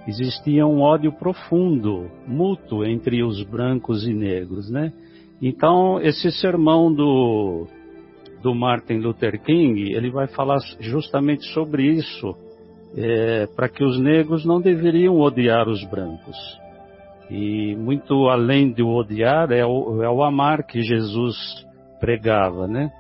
[0.08, 4.92] existia um ódio profundo, mútuo entre os brancos e negros, né?
[5.40, 7.68] Então, esse sermão do,
[8.42, 12.36] do Martin Luther King, ele vai falar justamente sobre isso,
[12.96, 16.38] é, para que os negros não deveriam odiar os brancos.
[17.30, 21.36] E muito além do odiar é o, é o amar que Jesus
[22.00, 22.92] pregava, né?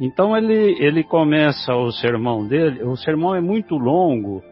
[0.00, 4.42] Então ele, ele começa o sermão dele, o sermão é muito longo,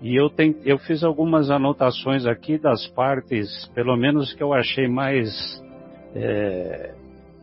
[0.00, 0.30] e eu,
[0.64, 5.28] eu fiz algumas anotações aqui das partes, pelo menos que eu achei mais,
[6.14, 6.94] é,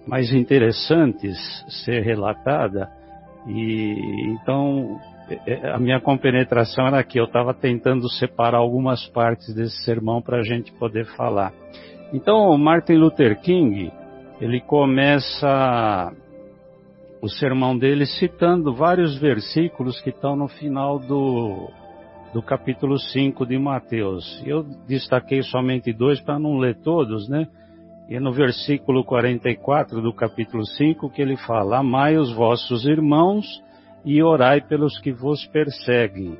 [0.09, 1.37] mais interessantes
[1.85, 2.89] ser relatada.
[3.47, 4.99] E então
[5.45, 10.39] é, a minha compenetração era aqui, eu estava tentando separar algumas partes desse sermão para
[10.39, 11.53] a gente poder falar.
[12.11, 13.91] Então, Martin Luther King,
[14.41, 16.11] ele começa
[17.21, 21.69] o sermão dele citando vários versículos que estão no final do,
[22.33, 24.41] do capítulo 5 de Mateus.
[24.45, 27.47] Eu destaquei somente dois para não ler todos, né?
[28.09, 33.45] E no versículo 44 do capítulo 5 que ele fala: Amai os vossos irmãos
[34.03, 36.35] e orai pelos que vos perseguem.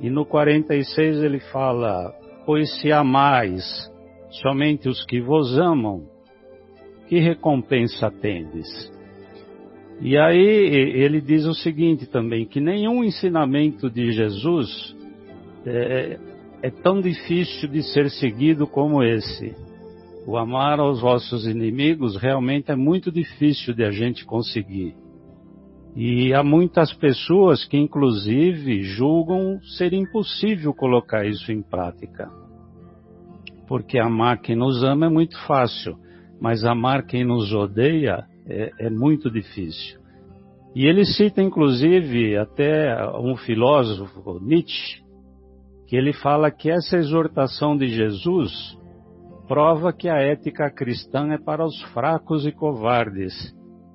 [0.00, 2.14] E no 46 ele fala:
[2.46, 3.62] Pois se amais
[4.42, 6.04] somente os que vos amam,
[7.06, 8.90] que recompensa tendes?
[10.00, 14.96] E aí ele diz o seguinte também: que nenhum ensinamento de Jesus
[15.66, 16.18] é,
[16.62, 19.54] é tão difícil de ser seguido como esse.
[20.24, 24.94] O amar aos vossos inimigos realmente é muito difícil de a gente conseguir.
[25.96, 32.30] E há muitas pessoas que, inclusive, julgam ser impossível colocar isso em prática.
[33.66, 35.96] Porque amar quem nos ama é muito fácil,
[36.40, 40.00] mas amar quem nos odeia é, é muito difícil.
[40.74, 45.02] E ele cita, inclusive, até um filósofo, Nietzsche,
[45.86, 48.78] que ele fala que essa exortação de Jesus
[49.52, 53.34] prova que a ética cristã é para os fracos e covardes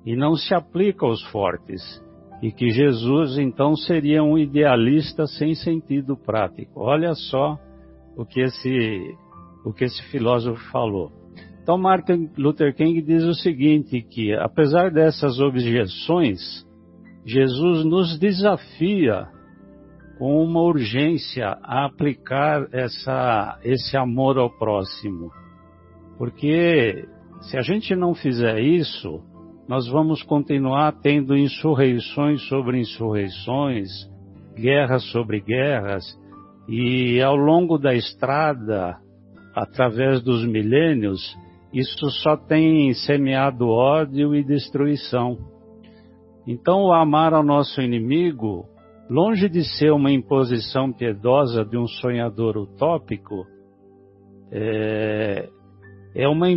[0.06, 1.82] e não se aplica aos fortes,
[2.40, 6.80] e que Jesus então seria um idealista sem sentido prático.
[6.80, 7.58] Olha só
[8.16, 9.16] o que esse,
[9.64, 11.10] o que esse filósofo falou.
[11.60, 16.38] Então Martin Luther King diz o seguinte, que apesar dessas objeções,
[17.26, 19.26] Jesus nos desafia
[20.20, 25.32] com uma urgência a aplicar essa, esse amor ao próximo.
[26.18, 27.06] Porque
[27.42, 29.22] se a gente não fizer isso,
[29.68, 33.88] nós vamos continuar tendo insurreições sobre insurreições,
[34.56, 36.04] guerras sobre guerras,
[36.68, 38.98] e ao longo da estrada,
[39.54, 41.20] através dos milênios,
[41.72, 45.38] isso só tem semeado ódio e destruição.
[46.46, 48.66] Então, o amar ao nosso inimigo,
[49.08, 53.46] longe de ser uma imposição piedosa de um sonhador utópico,
[54.50, 55.48] é,
[56.14, 56.48] é uma,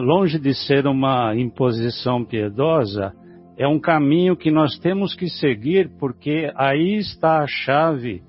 [0.00, 3.12] longe de ser uma imposição piedosa,
[3.56, 8.22] é um caminho que nós temos que seguir, porque aí está a chave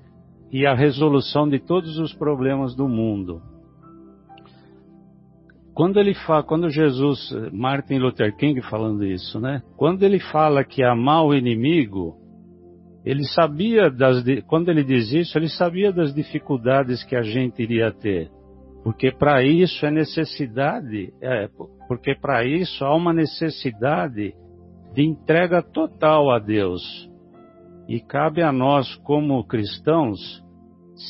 [0.50, 3.42] e a resolução de todos os problemas do mundo.
[5.74, 9.62] Quando ele fala, quando Jesus, Martin Luther King falando isso, né?
[9.76, 12.16] Quando ele fala que amar o inimigo,
[13.04, 17.92] ele sabia das, quando ele diz isso, ele sabia das dificuldades que a gente iria
[17.92, 18.28] ter.
[18.88, 21.46] Porque para isso é necessidade, é,
[21.86, 24.32] porque para isso há uma necessidade
[24.94, 26.80] de entrega total a Deus.
[27.86, 30.42] E cabe a nós, como cristãos,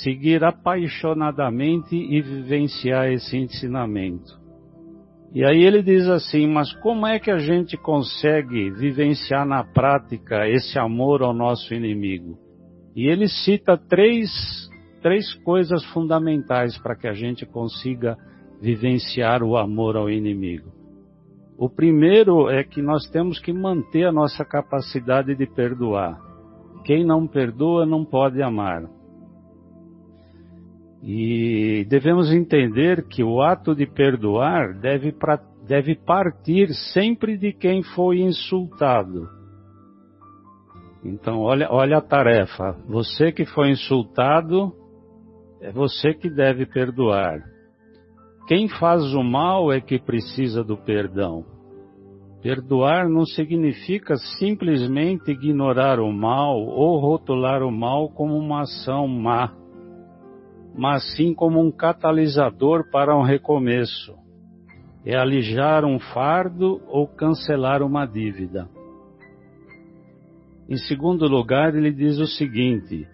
[0.02, 4.36] seguir apaixonadamente e vivenciar esse ensinamento.
[5.32, 10.48] E aí ele diz assim: mas como é que a gente consegue vivenciar na prática
[10.48, 12.36] esse amor ao nosso inimigo?
[12.96, 14.68] E ele cita três
[15.00, 18.16] três coisas fundamentais para que a gente consiga
[18.60, 20.70] vivenciar o amor ao inimigo.
[21.56, 26.18] O primeiro é que nós temos que manter a nossa capacidade de perdoar.
[26.84, 28.84] Quem não perdoa não pode amar.
[31.02, 37.82] E devemos entender que o ato de perdoar deve, pra, deve partir sempre de quem
[37.82, 39.38] foi insultado
[41.04, 42.76] então, olha, olha a tarefa.
[42.86, 44.72] Você que foi insultado,
[45.60, 47.42] é você que deve perdoar.
[48.46, 51.44] Quem faz o mal é que precisa do perdão.
[52.40, 59.52] Perdoar não significa simplesmente ignorar o mal ou rotular o mal como uma ação má,
[60.76, 64.16] mas sim como um catalisador para um recomeço.
[65.04, 68.68] É alijar um fardo ou cancelar uma dívida.
[70.68, 73.08] Em segundo lugar, ele diz o seguinte: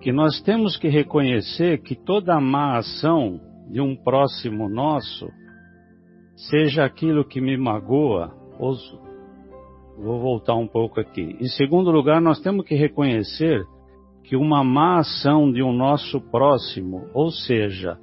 [0.00, 5.28] que nós temos que reconhecer que toda má ação de um próximo nosso,
[6.36, 8.74] seja aquilo que me magoa, ou,
[9.98, 11.36] vou voltar um pouco aqui.
[11.40, 13.64] Em segundo lugar, nós temos que reconhecer
[14.22, 17.98] que uma má ação de um nosso próximo, ou seja,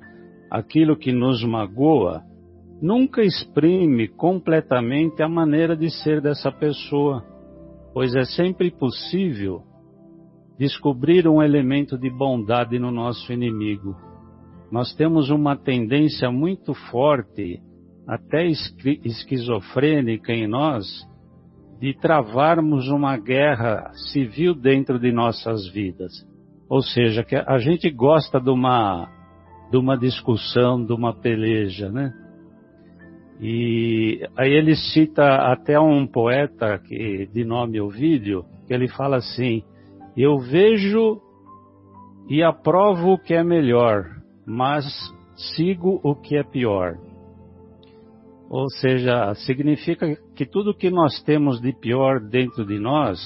[0.51, 2.23] aquilo que nos magoa,
[2.81, 7.23] nunca exprime completamente a maneira de ser dessa pessoa,
[7.93, 9.63] pois é sempre possível
[10.57, 13.95] descobrir um elemento de bondade no nosso inimigo.
[14.71, 17.59] Nós temos uma tendência muito forte,
[18.07, 20.85] até esquizofrênica em nós,
[21.79, 26.11] de travarmos uma guerra civil dentro de nossas vidas.
[26.69, 29.07] Ou seja, que a gente gosta de uma,
[29.69, 32.13] de uma discussão, de uma peleja, né?
[33.39, 39.61] E aí ele cita até um poeta que, de nome Ovídio, que ele fala assim:
[40.15, 41.21] Eu vejo
[42.29, 44.05] e aprovo o que é melhor,
[44.45, 44.85] mas
[45.55, 46.97] sigo o que é pior.
[48.49, 53.19] Ou seja, significa que tudo que nós temos de pior dentro de nós,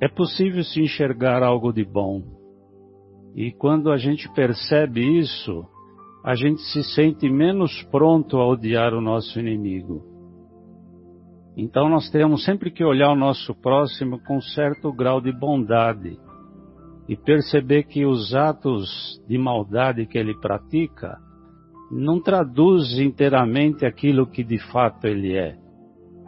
[0.00, 2.22] é possível se enxergar algo de bom.
[3.34, 5.64] E quando a gente percebe isso,
[6.24, 10.09] a gente se sente menos pronto a odiar o nosso inimigo.
[11.56, 16.18] Então nós temos sempre que olhar o nosso próximo com certo grau de bondade
[17.08, 21.18] e perceber que os atos de maldade que ele pratica
[21.90, 25.56] não traduz inteiramente aquilo que de fato ele é.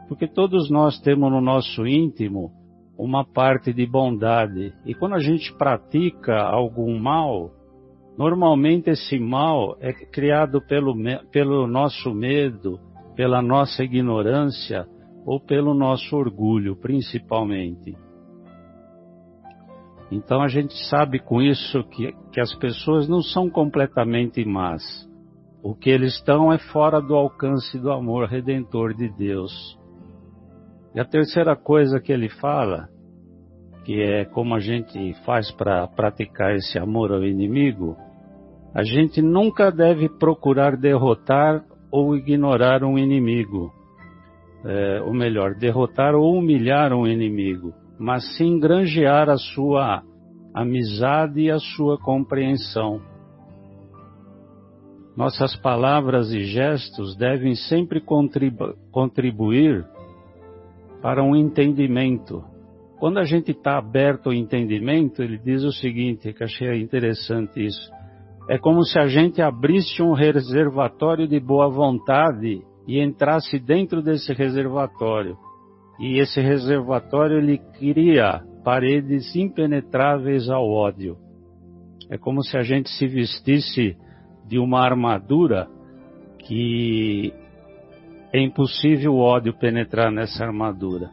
[0.08, 2.50] Porque todos nós temos no nosso íntimo
[2.98, 4.74] uma parte de bondade.
[4.84, 7.52] E quando a gente pratica algum mal,
[8.18, 10.94] normalmente esse mal é criado pelo,
[11.30, 12.80] pelo nosso medo,
[13.14, 14.86] pela nossa ignorância
[15.24, 17.96] ou pelo nosso orgulho, principalmente.
[20.10, 24.82] Então a gente sabe com isso que, que as pessoas não são completamente más.
[25.62, 29.78] O que eles estão é fora do alcance do amor redentor de Deus.
[30.94, 32.88] E a terceira coisa que ele fala,
[33.84, 37.96] que é como a gente faz para praticar esse amor ao inimigo,
[38.74, 43.72] a gente nunca deve procurar derrotar ou ignorar um inimigo.
[44.64, 50.02] É, ou melhor, derrotar ou humilhar um inimigo mas sim granjear a sua
[50.52, 53.00] amizade e a sua compreensão.
[55.16, 59.86] Nossas palavras e gestos devem sempre contribu contribuir
[61.00, 62.42] para um entendimento.
[62.98, 67.88] Quando a gente está aberto ao entendimento, ele diz o seguinte, que achei interessante isso.
[68.48, 74.32] É como se a gente abrisse um reservatório de boa vontade e entrasse dentro desse
[74.32, 75.36] reservatório
[76.02, 81.16] e esse reservatório ele cria paredes impenetráveis ao ódio.
[82.10, 83.96] É como se a gente se vestisse
[84.46, 85.68] de uma armadura
[86.40, 87.32] que
[88.32, 91.08] é impossível o ódio penetrar nessa armadura.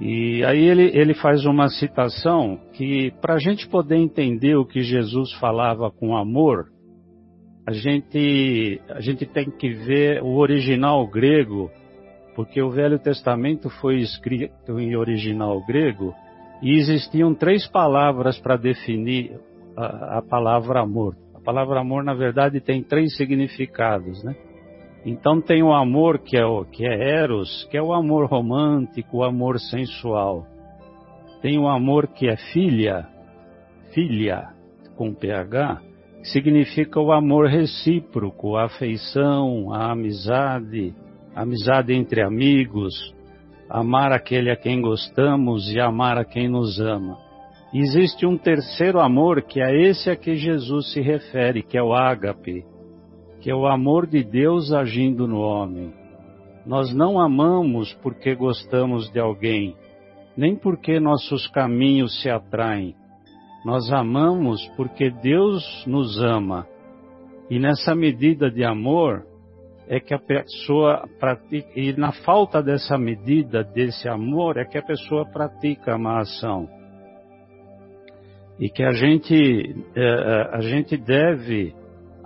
[0.00, 4.80] E aí ele, ele faz uma citação que, para a gente poder entender o que
[4.82, 6.66] Jesus falava com amor,
[7.66, 11.70] a gente, a gente tem que ver o original grego
[12.34, 16.14] porque o Velho Testamento foi escrito em original grego
[16.62, 19.38] e existiam três palavras para definir
[19.76, 21.16] a, a, palavra amor.
[21.34, 24.34] A palavra amor, na verdade, tem três significados, né?
[25.04, 29.18] Então tem o amor que é o que é eros, que é o amor romântico,
[29.18, 30.46] o amor sensual.
[31.42, 33.08] Tem o amor que é filha,
[33.92, 34.50] filha
[34.96, 35.82] com ph,
[36.22, 40.94] significa o amor recíproco, a afeição, a amizade,
[41.34, 42.94] amizade entre amigos,
[43.68, 47.18] amar aquele a quem gostamos e amar a quem nos ama.
[47.74, 51.94] existe um terceiro amor que é esse a que Jesus se refere, que é o
[51.94, 52.64] ágape,
[53.40, 55.92] que é o amor de Deus agindo no homem.
[56.64, 59.74] Nós não amamos porque gostamos de alguém,
[60.36, 62.94] nem porque nossos caminhos se atraem.
[63.64, 66.66] Nós amamos porque Deus nos ama.
[67.48, 69.24] E nessa medida de amor,
[69.88, 74.82] é que a pessoa pratica, e na falta dessa medida, desse amor, é que a
[74.82, 76.68] pessoa pratica a má ação.
[78.58, 79.34] E que a gente,
[79.94, 81.74] é, é a gente deve,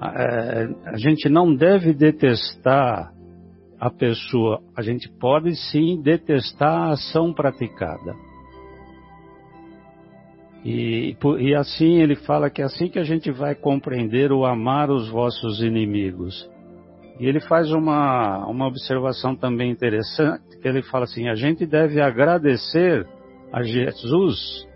[0.01, 3.13] é, a gente não deve detestar
[3.79, 8.26] a pessoa, a gente pode sim detestar a ação praticada.
[10.65, 14.91] E, e assim ele fala que é assim que a gente vai compreender o amar
[14.91, 16.49] os vossos inimigos
[17.19, 22.01] e ele faz uma, uma observação também interessante, que ele fala assim, a gente deve
[22.01, 23.07] agradecer
[23.53, 24.67] a Jesus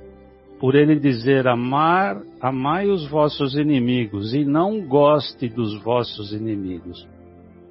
[0.58, 7.06] por ele dizer amar, amai os vossos inimigos e não goste dos vossos inimigos.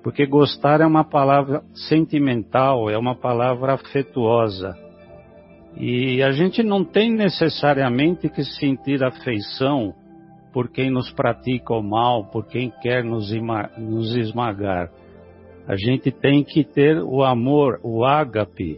[0.04, 4.76] Porque gostar é uma palavra sentimental, é uma palavra afetuosa.
[5.80, 9.96] E a gente não tem necessariamente que sentir afeição
[10.52, 13.32] por quem nos pratica o mal, por quem quer nos,
[13.78, 14.92] nos esmagar.
[15.66, 18.78] A gente tem que ter o amor, o ágape,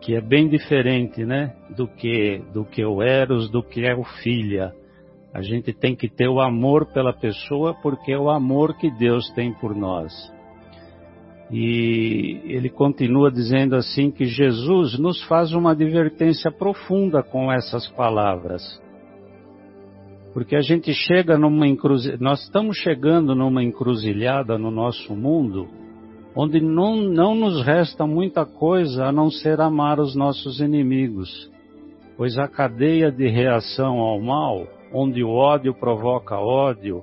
[0.00, 4.04] que é bem diferente, né, do que do que o eros, do que é o
[4.22, 4.72] filha.
[5.32, 9.28] A gente tem que ter o amor pela pessoa porque é o amor que Deus
[9.30, 10.12] tem por nós.
[11.50, 18.62] E ele continua dizendo assim que Jesus nos faz uma advertência profunda com essas palavras.
[20.32, 25.68] Porque a gente chega numa encruzilhada, nós estamos chegando numa encruzilhada no nosso mundo,
[26.34, 31.48] onde não, não nos resta muita coisa a não ser amar os nossos inimigos.
[32.16, 37.02] Pois a cadeia de reação ao mal, onde o ódio provoca ódio,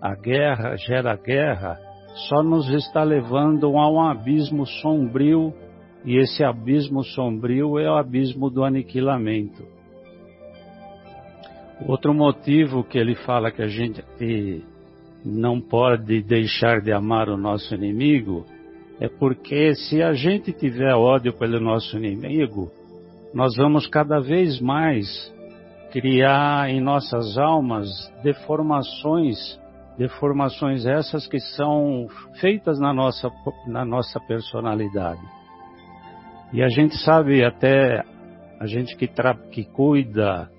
[0.00, 1.78] a guerra gera guerra,
[2.14, 5.52] só nos está levando a um abismo sombrio,
[6.04, 9.64] e esse abismo sombrio é o abismo do aniquilamento.
[11.86, 14.02] Outro motivo que ele fala que a gente
[15.24, 18.44] não pode deixar de amar o nosso inimigo
[18.98, 22.70] é porque se a gente tiver ódio pelo nosso inimigo,
[23.32, 25.32] nós vamos cada vez mais
[25.90, 27.88] criar em nossas almas
[28.22, 29.58] deformações,
[30.00, 32.08] deformações essas que são
[32.40, 33.30] feitas na nossa,
[33.66, 35.20] na nossa personalidade.
[36.54, 38.02] E a gente sabe até,
[38.58, 40.50] a gente que, tra que cuida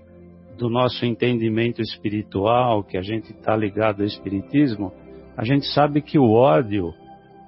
[0.60, 4.94] do nosso entendimento espiritual, que a gente está ligado ao espiritismo,
[5.36, 6.94] a gente sabe que o ódio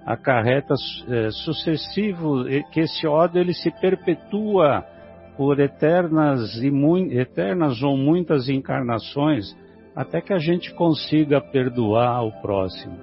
[0.03, 0.73] acarreta
[1.07, 4.83] é, sucessivo, que esse ódio ele se perpetua
[5.37, 6.71] por eternas e
[7.15, 9.55] eternas ou muitas encarnações,
[9.95, 12.97] até que a gente consiga perdoar o próximo.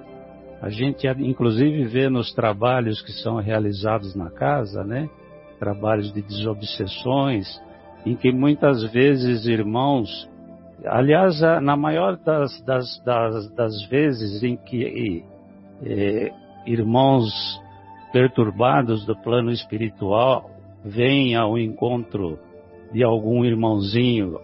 [0.61, 5.09] A gente inclusive vê nos trabalhos que são realizados na casa, né?
[5.59, 7.47] Trabalhos de desobsessões,
[8.05, 10.29] em que muitas vezes irmãos,
[10.85, 15.23] aliás, na maior das, das, das, das vezes em que
[15.83, 16.31] é,
[16.65, 17.31] irmãos
[18.11, 20.49] perturbados do plano espiritual
[20.83, 22.37] vêm ao encontro
[22.91, 24.37] de algum irmãozinho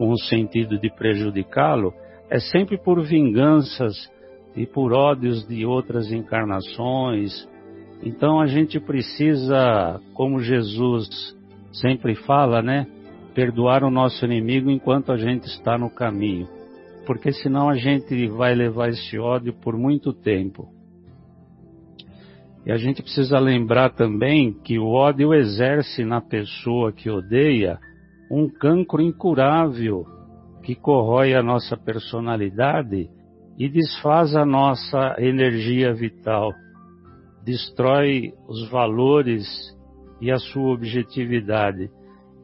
[0.00, 1.92] com o sentido de prejudicá-lo,
[2.30, 4.10] é sempre por vinganças
[4.56, 7.46] e por ódios de outras encarnações.
[8.02, 11.36] Então a gente precisa, como Jesus
[11.70, 12.86] sempre fala, né?
[13.34, 16.48] perdoar o nosso inimigo enquanto a gente está no caminho,
[17.06, 20.66] porque senão a gente vai levar esse ódio por muito tempo.
[22.64, 27.78] E a gente precisa lembrar também que o ódio exerce na pessoa que odeia
[28.30, 30.06] um cancro incurável
[30.62, 33.10] que corrói a nossa personalidade
[33.58, 36.52] e desfaz a nossa energia vital,
[37.44, 39.44] destrói os valores
[40.20, 41.90] e a sua objetividade.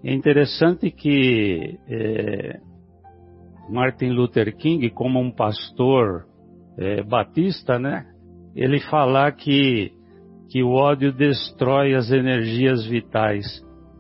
[0.03, 2.61] É interessante que é,
[3.69, 6.27] Martin Luther King, como um pastor
[6.79, 8.07] é, batista, né,
[8.55, 9.93] ele falar que,
[10.51, 13.45] que o ódio destrói as energias vitais.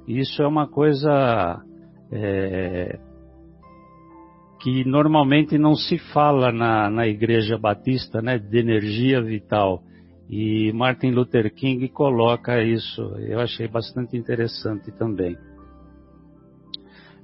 [0.07, 1.62] Isso é uma coisa
[2.11, 2.99] é,
[4.61, 9.83] que normalmente não se fala na, na igreja batista, né, de energia vital.
[10.29, 13.01] E Martin Luther King coloca isso.
[13.21, 15.37] Eu achei bastante interessante também.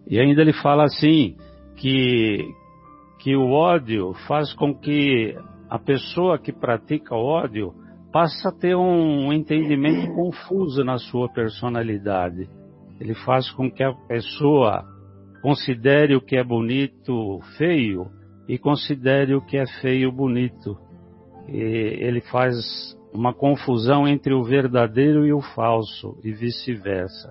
[0.06, 1.36] E ainda ele fala assim
[1.76, 2.38] que
[3.18, 5.36] que o ódio faz com que
[5.70, 7.72] a pessoa que pratica ódio
[8.12, 12.48] passe a ter um entendimento confuso na sua personalidade.
[13.02, 14.84] Ele faz com que a pessoa
[15.42, 18.06] considere o que é bonito feio
[18.48, 20.78] e considere o que é feio bonito.
[21.48, 22.54] E ele faz
[23.12, 27.28] uma confusão entre o verdadeiro e o falso e vice-versa.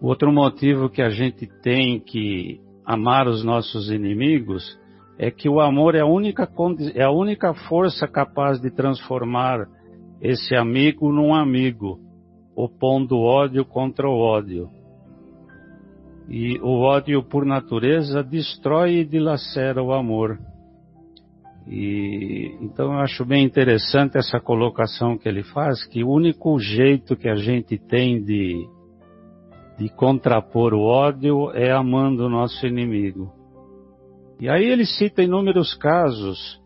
[0.00, 4.78] Outro motivo que a gente tem que amar os nossos inimigos
[5.18, 6.48] é que o amor é a única,
[6.94, 9.66] é a única força capaz de transformar
[10.22, 11.98] esse amigo num amigo,
[12.58, 14.68] opondo ódio contra o ódio.
[16.28, 20.40] E o ódio, por natureza, destrói e dilacera o amor.
[21.68, 27.16] E então eu acho bem interessante essa colocação que ele faz, que o único jeito
[27.16, 28.66] que a gente tem de
[29.78, 33.32] de contrapor o ódio é amando o nosso inimigo.
[34.40, 36.60] E aí ele cita inúmeros casos,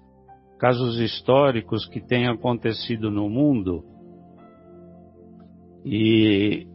[0.58, 3.84] casos históricos que têm acontecido no mundo,
[5.84, 6.66] e,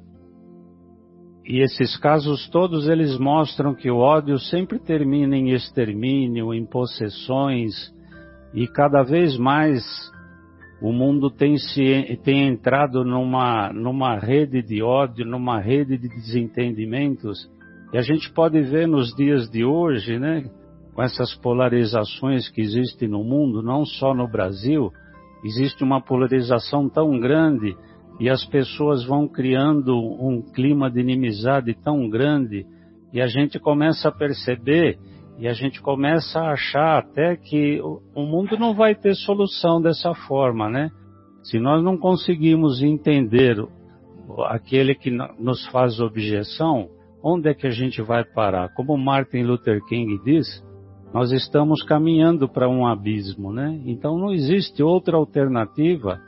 [1.46, 7.74] e esses casos todos eles mostram que o ódio sempre termina em extermínio, em possessões,
[8.54, 9.84] e cada vez mais
[10.82, 17.50] o mundo tem, se, tem entrado numa, numa rede de ódio, numa rede de desentendimentos,
[17.94, 20.44] E a gente pode ver nos dias de hoje, né,
[20.94, 24.92] com essas polarizações que existem no mundo, não só no Brasil,
[25.44, 27.76] existe uma polarização tão grande
[28.20, 32.66] e as pessoas vão criando um clima de inimizade tão grande
[33.14, 34.98] e a gente começa a perceber
[35.40, 40.14] e a gente começa a achar até que o mundo não vai ter solução dessa
[40.14, 40.90] forma, né?
[41.44, 43.56] Se nós não conseguimos entender
[44.48, 46.90] aquele que nos faz objeção,
[47.24, 48.74] onde é que a gente vai parar?
[48.74, 50.46] Como Martin Luther King diz,
[51.14, 53.80] nós estamos caminhando para um abismo, né?
[53.86, 56.20] Então não existe outra alternativa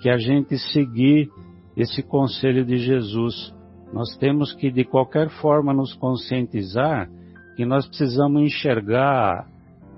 [0.00, 1.30] que a gente seguir
[1.76, 3.54] esse conselho de Jesus.
[3.92, 7.08] Nós temos que, de qualquer forma, nos conscientizar
[7.56, 9.46] que nós precisamos enxergar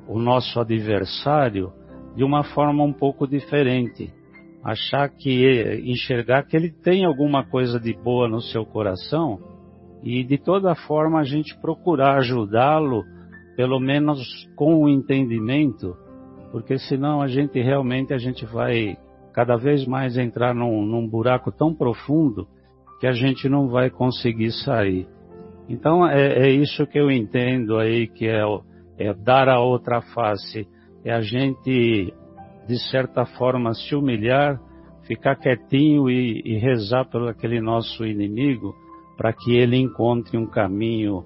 [0.08, 1.72] o nosso adversário
[2.16, 4.12] de uma forma um pouco diferente.
[4.64, 9.40] Achar que, enxergar que ele tem alguma coisa de boa no seu coração
[10.02, 13.04] e, de toda forma, a gente procurar ajudá-lo,
[13.56, 14.20] pelo menos
[14.56, 15.96] com o entendimento,
[16.50, 18.96] porque senão a gente realmente a gente vai
[19.32, 22.46] cada vez mais entrar num, num buraco tão profundo
[23.00, 25.08] que a gente não vai conseguir sair.
[25.68, 28.42] Então é, é isso que eu entendo aí que é,
[28.98, 30.66] é, dar a outra face,
[31.04, 32.12] é a gente
[32.68, 34.60] de certa forma se humilhar,
[35.06, 38.74] ficar quietinho e, e rezar pelo aquele nosso inimigo
[39.16, 41.24] para que ele encontre um caminho,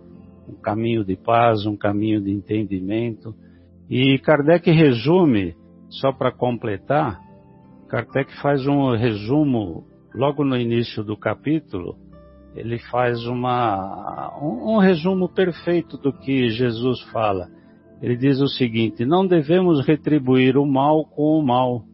[0.48, 3.34] um caminho de paz, um caminho de entendimento.
[3.88, 5.54] E Kardec resume,
[5.88, 7.20] só para completar,
[7.88, 11.96] Kardec faz um resumo logo no início do capítulo.
[12.56, 17.48] Ele faz uma, um, um resumo perfeito do que Jesus fala.
[18.02, 21.84] Ele diz o seguinte: não devemos retribuir o mal com o mal,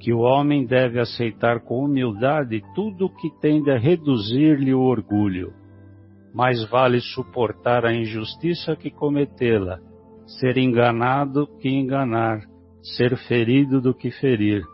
[0.00, 5.52] que o homem deve aceitar com humildade tudo o que tende a reduzir-lhe o orgulho.
[6.34, 9.78] Mais vale suportar a injustiça que cometê-la,
[10.40, 12.40] ser enganado que enganar,
[12.82, 14.64] ser ferido do que ferir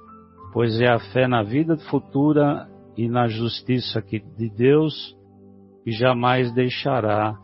[0.56, 5.14] pois é a fé na vida futura e na justiça de Deus
[5.84, 7.38] que jamais deixará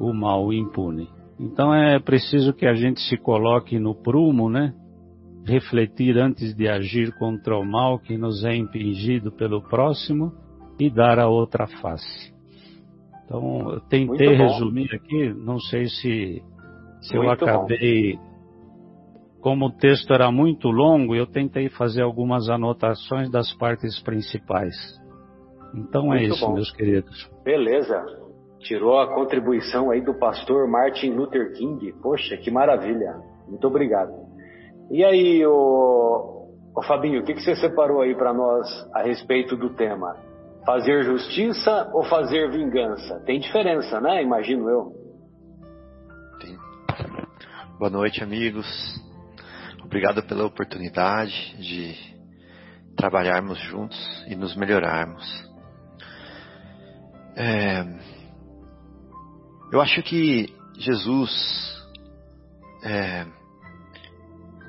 [0.00, 1.06] o mal impune.
[1.38, 4.72] Então é preciso que a gente se coloque no prumo, né?
[5.44, 10.32] Refletir antes de agir contra o mal que nos é impingido pelo próximo
[10.80, 12.32] e dar a outra face.
[13.22, 16.42] Então, eu tentei resumir aqui, não sei se,
[17.02, 18.25] se eu acabei bom
[19.46, 24.74] como o texto era muito longo, eu tentei fazer algumas anotações das partes principais.
[25.72, 26.54] Então é muito é isso, bom.
[26.54, 27.30] meus queridos.
[27.44, 28.04] Beleza.
[28.58, 31.92] Tirou a contribuição aí do pastor Martin Luther King.
[32.02, 33.22] Poxa, que maravilha.
[33.46, 34.10] Muito obrigado.
[34.90, 39.56] E aí, o, o Fabinho, o que, que você separou aí para nós a respeito
[39.56, 40.16] do tema?
[40.66, 43.22] Fazer justiça ou fazer vingança?
[43.24, 44.24] Tem diferença, né?
[44.24, 44.92] Imagino eu.
[46.40, 46.58] Tem.
[47.78, 49.05] Boa noite, amigos.
[49.86, 51.94] Obrigado pela oportunidade de
[52.96, 55.24] trabalharmos juntos e nos melhorarmos.
[57.36, 57.84] É,
[59.72, 61.30] eu acho que Jesus
[62.82, 63.26] é,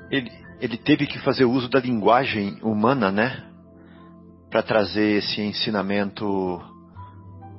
[0.08, 3.44] ele, ele teve que fazer uso da linguagem humana, né,
[4.48, 6.60] para trazer esse ensinamento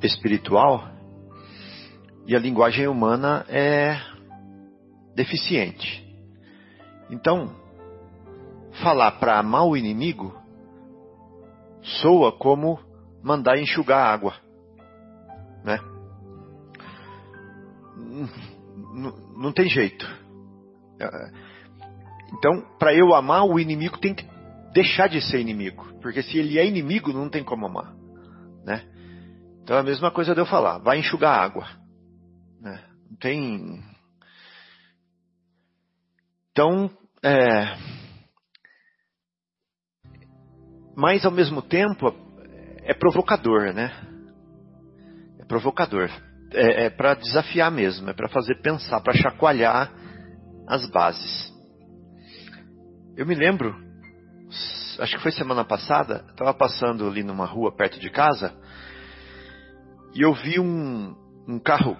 [0.01, 0.89] espiritual.
[2.25, 3.99] E a linguagem humana é
[5.13, 6.08] deficiente.
[7.09, 7.49] Então,
[8.83, 10.37] falar para amar o inimigo
[12.01, 12.79] soa como
[13.23, 14.33] mandar enxugar água,
[15.63, 15.79] né?
[18.93, 20.05] Não, não tem jeito.
[22.33, 24.25] Então, para eu amar o inimigo tem que
[24.73, 27.93] deixar de ser inimigo, porque se ele é inimigo não tem como amar,
[28.63, 28.85] né?
[29.63, 31.67] Então é a mesma coisa de eu falar, vai enxugar água,
[32.61, 32.83] né?
[33.09, 33.83] Não tem
[36.51, 36.89] então,
[37.23, 37.75] é,
[40.95, 42.13] mas ao mesmo tempo
[42.83, 43.89] é provocador, né?
[45.39, 46.09] É provocador.
[46.51, 49.91] É, é para desafiar mesmo, é para fazer pensar, para chacoalhar
[50.67, 51.53] as bases.
[53.15, 53.73] Eu me lembro,
[54.99, 58.53] acho que foi semana passada, estava passando ali numa rua perto de casa
[60.13, 61.15] e eu vi um,
[61.47, 61.95] um carro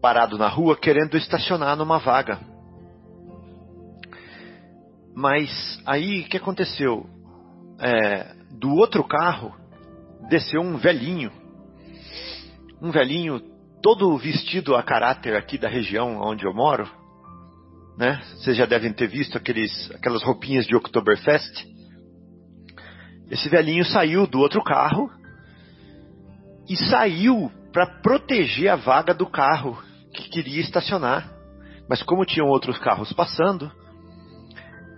[0.00, 2.51] parado na rua querendo estacionar numa vaga.
[5.14, 7.06] Mas aí o que aconteceu?
[7.78, 9.54] É, do outro carro
[10.28, 11.32] desceu um velhinho,
[12.80, 13.40] um velhinho
[13.82, 16.88] todo vestido a caráter aqui da região onde eu moro,
[17.98, 18.22] né?
[18.36, 21.66] Vocês já devem ter visto aqueles, aquelas roupinhas de Oktoberfest.
[23.30, 25.10] Esse velhinho saiu do outro carro
[26.68, 29.76] e saiu para proteger a vaga do carro
[30.14, 31.30] que queria estacionar.
[31.88, 33.70] Mas como tinham outros carros passando,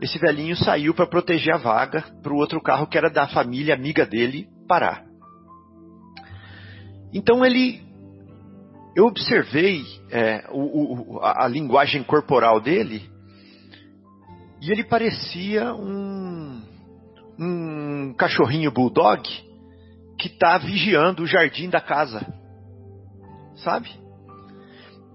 [0.04, 3.74] esse velhinho saiu para proteger a vaga para o outro carro que era da família
[3.74, 5.02] amiga dele parar.
[7.10, 7.80] Então ele,
[8.94, 13.08] eu observei é, o, o, a, a linguagem corporal dele
[14.60, 16.62] e ele parecia um,
[17.38, 19.22] um cachorrinho bulldog
[20.18, 22.26] que está vigiando o jardim da casa,
[23.56, 23.88] sabe?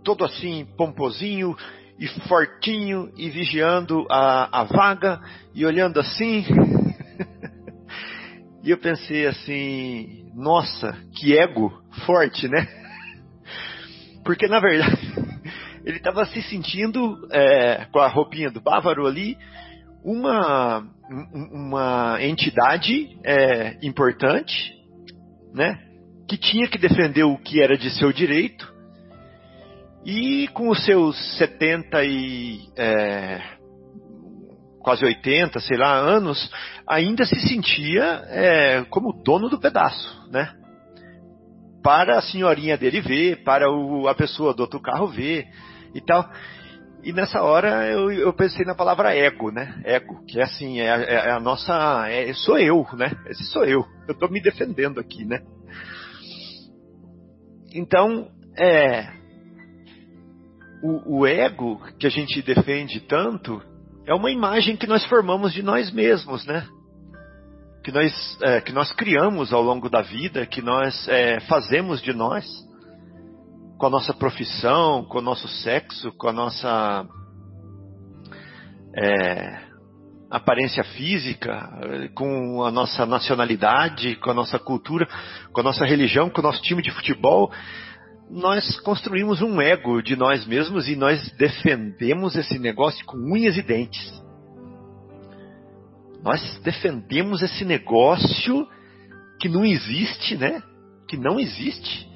[0.04, 1.56] Todo assim, pomposinho
[2.00, 5.20] e fortinho e vigiando a, a vaga
[5.54, 6.46] e olhando assim.
[8.64, 11.72] e eu pensei assim, nossa, que ego
[12.06, 12.66] forte, né?
[14.24, 14.98] Porque na verdade
[15.84, 19.38] ele estava se sentindo é, com a roupinha do bávaro ali
[20.04, 20.88] uma
[21.34, 24.74] uma entidade é, importante,
[25.54, 25.80] né?
[26.30, 28.79] Que tinha que defender o que era de seu direito
[30.06, 33.42] e com os seus 70 e é,
[34.82, 36.50] quase 80, sei lá, anos,
[36.88, 40.56] ainda se sentia é, como dono do pedaço, né?
[41.84, 45.48] Para a senhorinha dele ver, para o, a pessoa do outro carro ver
[45.94, 46.30] e tal.
[47.04, 49.82] E nessa hora eu, eu pensei na palavra ego, né?
[49.86, 52.08] Ego, que é assim, é, é, é a nossa.
[52.10, 53.12] É, sou eu, né?
[53.28, 53.86] Esse sou eu.
[54.08, 55.40] Eu estou me defendendo aqui, né?
[57.74, 59.19] Então, é.
[60.82, 63.62] O, o ego que a gente defende tanto
[64.08, 66.68] é uma imagem que nós formamos de nós mesmos, né?
[67.84, 72.14] Que nós, é, que nós criamos ao longo da vida, que nós é, fazemos de
[72.14, 72.46] nós
[73.78, 77.08] com a nossa profissão, com o nosso sexo, com a nossa
[78.96, 79.70] é,
[80.30, 81.70] aparência física,
[82.14, 85.08] com a nossa nacionalidade, com a nossa cultura,
[85.52, 87.52] com a nossa religião, com o nosso time de futebol,
[88.30, 93.62] nós construímos um ego de nós mesmos e nós defendemos esse negócio com unhas e
[93.62, 94.22] dentes.
[96.24, 98.68] Nós defendemos esse negócio
[99.40, 100.62] que não existe, né?
[101.08, 102.10] Que não existe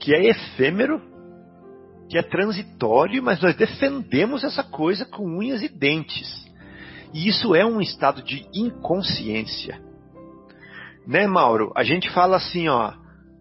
[0.00, 1.00] que é efêmero,
[2.08, 6.28] que é transitório, mas nós defendemos essa coisa com unhas e dentes.
[7.12, 9.80] E isso é um estado de inconsciência.
[11.06, 11.72] Né, Mauro?
[11.76, 12.94] A gente fala assim, ó,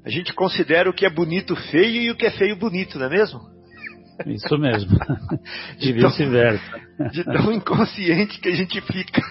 [0.10, 3.06] a gente considera o que é bonito feio e o que é feio bonito, não
[3.06, 3.40] é mesmo?
[4.26, 4.98] Isso mesmo.
[5.78, 6.82] De vice-versa.
[7.12, 9.22] De tão inconsciente que a gente fica.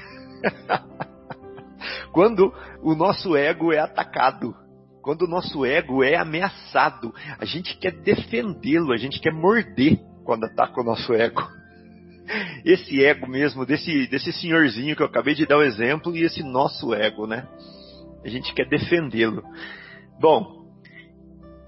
[2.13, 4.55] Quando o nosso ego é atacado
[5.01, 10.45] quando o nosso ego é ameaçado, a gente quer defendê-lo, a gente quer morder quando
[10.45, 11.49] ataca o nosso ego.
[12.63, 16.43] Esse ego mesmo, desse, desse senhorzinho que eu acabei de dar o exemplo, e esse
[16.43, 17.49] nosso ego, né?
[18.23, 19.43] A gente quer defendê-lo.
[20.21, 20.58] Bom,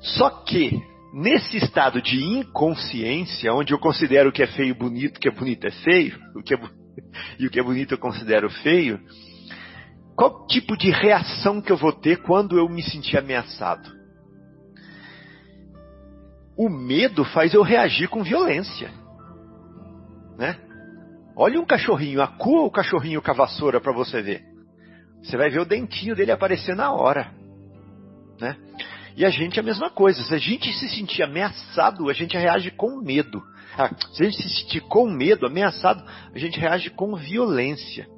[0.00, 0.82] só que
[1.12, 5.32] nesse estado de inconsciência, onde eu considero o que é feio bonito, o que é
[5.32, 6.58] bonito é feio, o que é,
[7.38, 9.00] e o que é bonito eu considero feio,
[10.16, 13.90] qual tipo de reação que eu vou ter quando eu me sentir ameaçado?
[16.56, 18.90] O medo faz eu reagir com violência.
[20.36, 20.58] Né?
[21.34, 24.42] Olha um cachorrinho, acua o cachorrinho com a vassoura para você ver.
[25.22, 27.32] Você vai ver o dentinho dele aparecer na hora.
[28.38, 28.56] Né?
[29.20, 30.22] E a gente é a mesma coisa.
[30.22, 33.42] Se a gente se sentir ameaçado, a gente reage com medo.
[33.76, 36.02] Ah, se a gente se sentir com medo, ameaçado,
[36.34, 38.08] a gente reage com violência.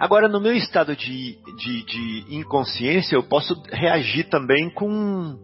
[0.00, 5.38] Agora, no meu estado de, de, de inconsciência, eu posso reagir também com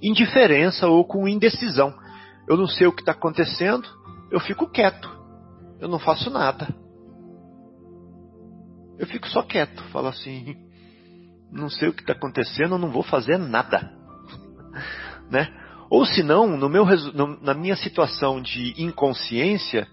[0.00, 1.92] indiferença ou com indecisão.
[2.48, 3.86] Eu não sei o que está acontecendo,
[4.30, 5.10] eu fico quieto.
[5.78, 6.74] Eu não faço nada.
[8.98, 10.56] Eu fico só quieto, falo assim,
[11.52, 13.90] não sei o que está acontecendo, eu não vou fazer nada,
[15.30, 15.48] né?
[15.90, 16.56] Ou se não,
[17.42, 19.86] na minha situação de inconsciência,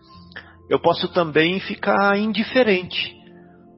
[0.70, 3.20] eu posso também ficar indiferente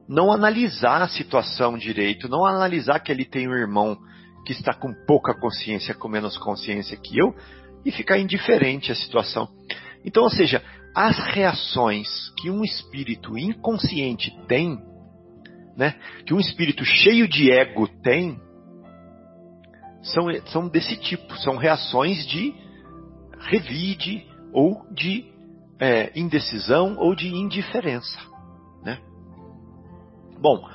[0.08, 3.96] não analisar a situação direito, não analisar que ele tem um irmão
[4.44, 7.34] que está com pouca consciência, com menos consciência que eu,
[7.84, 9.48] e ficar indiferente à situação.
[10.04, 10.62] Então, ou seja,
[10.94, 14.78] as reações que um espírito inconsciente tem,
[15.76, 15.94] né,
[16.26, 18.40] que um espírito cheio de ego tem,
[20.02, 22.54] são, são desse tipo, são reações de
[23.38, 25.24] revide ou de
[25.78, 28.32] é, indecisão ou de indiferença.
[30.42, 30.68] Bom,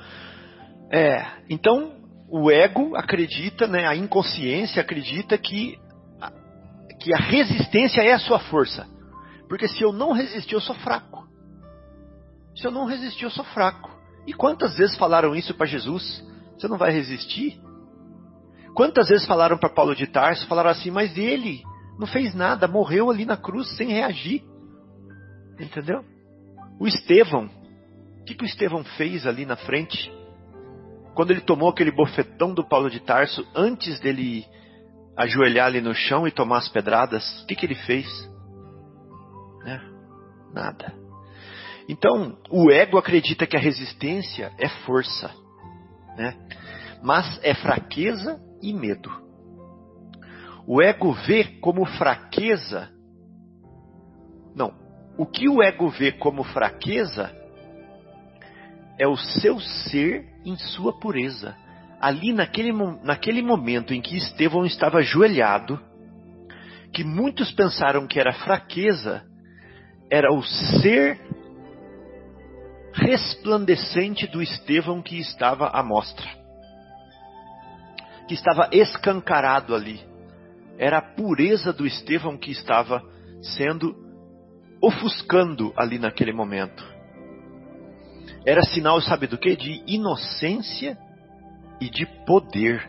[0.90, 1.92] é, então
[2.30, 5.78] o ego acredita, né, a inconsciência acredita que,
[7.00, 8.86] que a resistência é a sua força.
[9.46, 11.28] Porque se eu não resistir, eu sou fraco.
[12.56, 13.97] Se eu não resistir, eu sou fraco.
[14.28, 16.22] E quantas vezes falaram isso para Jesus?
[16.52, 17.58] Você não vai resistir?
[18.74, 21.62] Quantas vezes falaram para Paulo de Tarso, falaram assim, mas ele
[21.98, 24.44] não fez nada, morreu ali na cruz sem reagir.
[25.58, 26.04] Entendeu?
[26.78, 27.48] O Estevão,
[28.20, 30.12] o que, que o Estevão fez ali na frente?
[31.14, 34.44] Quando ele tomou aquele bofetão do Paulo de Tarso, antes dele
[35.16, 38.06] ajoelhar ali no chão e tomar as pedradas, o que, que ele fez?
[39.64, 39.80] Né?
[40.52, 41.07] Nada.
[41.88, 45.34] Então, o ego acredita que a resistência é força,
[46.16, 46.36] né?
[47.02, 49.10] mas é fraqueza e medo.
[50.66, 52.90] O ego vê como fraqueza.
[54.54, 54.74] Não.
[55.16, 57.34] O que o ego vê como fraqueza
[58.98, 61.56] é o seu ser em sua pureza.
[61.98, 65.80] Ali naquele, naquele momento em que Estevão estava ajoelhado,
[66.92, 69.22] que muitos pensaram que era fraqueza,
[70.10, 71.18] era o ser
[73.00, 76.38] resplandecente do Estevão que estava à mostra
[78.28, 80.00] que estava escancarado ali.
[80.78, 83.02] Era a pureza do Estevão que estava
[83.42, 83.96] sendo
[84.80, 86.86] ofuscando ali naquele momento.
[88.46, 89.56] Era sinal, sabe do que?
[89.56, 90.96] De inocência
[91.80, 92.88] e de poder.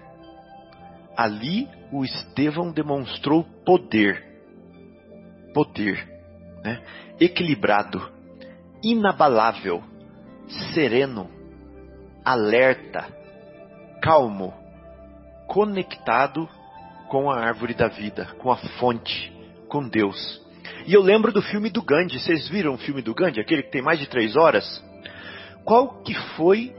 [1.18, 4.24] Ali o Estevão demonstrou poder.
[5.54, 6.08] Poder.
[6.64, 6.84] Né?
[7.20, 8.12] Equilibrado,
[8.84, 9.82] inabalável,
[10.74, 11.30] sereno,
[12.26, 13.08] alerta,
[14.02, 14.54] calmo,
[15.48, 16.48] conectado
[17.08, 19.34] com a árvore da vida, com a fonte,
[19.68, 20.42] com Deus.
[20.86, 22.20] E eu lembro do filme do Gandhi.
[22.20, 24.84] Vocês viram o filme do Gandhi, aquele que tem mais de três horas?
[25.64, 26.76] Qual que foi?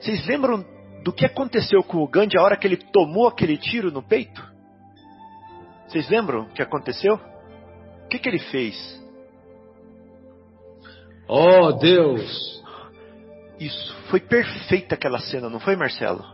[0.00, 0.64] Vocês lembram
[1.02, 4.42] do que aconteceu com o Gandhi a hora que ele tomou aquele tiro no peito?
[5.86, 7.14] Vocês lembram o que aconteceu?
[8.04, 9.02] O que, que ele fez?
[11.28, 12.63] Oh Deus!
[13.58, 16.24] Isso, foi perfeita aquela cena, não foi, Marcelo?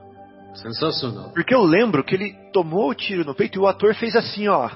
[0.54, 1.30] Sensacional.
[1.32, 4.48] Porque eu lembro que ele tomou o tiro no peito e o ator fez assim,
[4.48, 4.70] ó.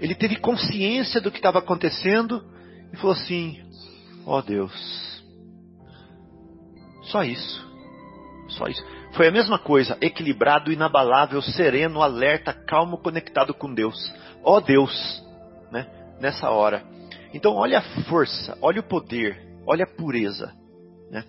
[0.00, 2.44] Ele teve consciência do que estava acontecendo
[2.92, 3.62] e falou assim:
[4.26, 5.22] Ó oh Deus.
[7.04, 7.64] Só isso.
[8.48, 8.84] Só isso.
[9.12, 14.12] Foi a mesma coisa, equilibrado, inabalável, sereno, alerta, calmo, conectado com Deus.
[14.42, 15.22] Ó oh Deus,
[15.70, 15.86] né?
[16.20, 16.82] Nessa hora.
[17.32, 20.52] Então, olha a força, olha o poder, olha a pureza,
[21.10, 21.24] né?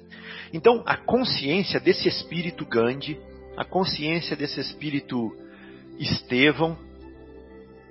[0.54, 3.20] Então, a consciência desse espírito Gandhi,
[3.58, 5.36] a consciência desse espírito
[5.98, 6.78] Estevão,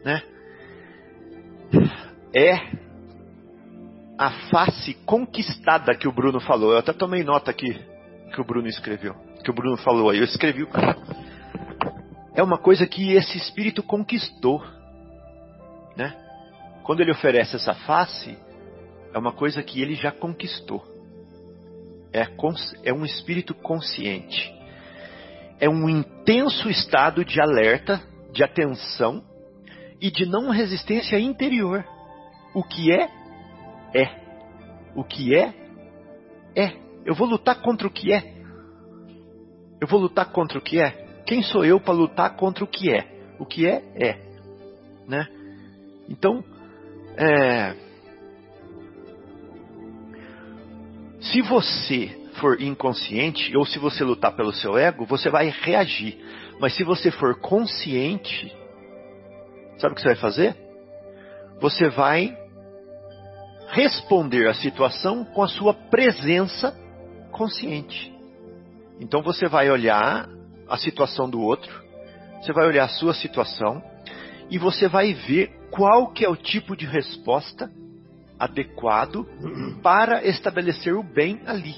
[0.05, 0.23] né,
[2.35, 2.55] é
[4.19, 6.73] a face conquistada que o Bruno falou.
[6.73, 7.75] Eu até tomei nota aqui
[8.33, 10.19] que o Bruno escreveu, que o Bruno falou aí.
[10.19, 10.67] Eu escrevi.
[12.35, 14.63] É uma coisa que esse espírito conquistou,
[15.97, 16.15] né?
[16.83, 18.37] Quando ele oferece essa face,
[19.15, 20.95] é uma coisa que ele já conquistou
[22.15, 22.29] é,
[22.85, 24.55] é um espírito consciente.
[25.59, 28.01] É um intenso estado de alerta,
[28.33, 29.25] de atenção
[30.01, 31.85] e de não resistência interior.
[32.55, 33.09] O que é,
[33.93, 34.21] é.
[34.95, 35.53] O que é,
[36.55, 36.73] é.
[37.05, 38.33] Eu vou lutar contra o que é.
[39.81, 40.91] Eu vou lutar contra o que é.
[41.27, 43.35] Quem sou eu para lutar contra o que é?
[43.41, 44.19] O que é, é.
[45.09, 45.27] Né?
[46.09, 46.45] Então,
[47.17, 47.75] é,
[51.33, 52.09] Se você
[52.41, 56.19] for inconsciente, ou se você lutar pelo seu ego, você vai reagir.
[56.61, 58.55] Mas se você for consciente,
[59.79, 60.57] sabe o que você vai fazer?
[61.61, 62.37] Você vai
[63.69, 66.77] responder à situação com a sua presença
[67.33, 68.13] consciente.
[69.01, 70.29] Então você vai olhar
[70.69, 71.83] a situação do outro,
[72.41, 73.83] você vai olhar a sua situação
[74.51, 77.71] e você vai ver qual que é o tipo de resposta
[78.45, 79.27] adequado
[79.83, 81.75] para estabelecer o bem ali,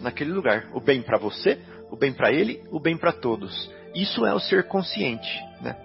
[0.00, 0.68] naquele lugar.
[0.74, 1.58] O bem para você,
[1.90, 3.70] o bem para ele, o bem para todos.
[3.94, 5.28] Isso é o ser consciente.
[5.60, 5.76] Né?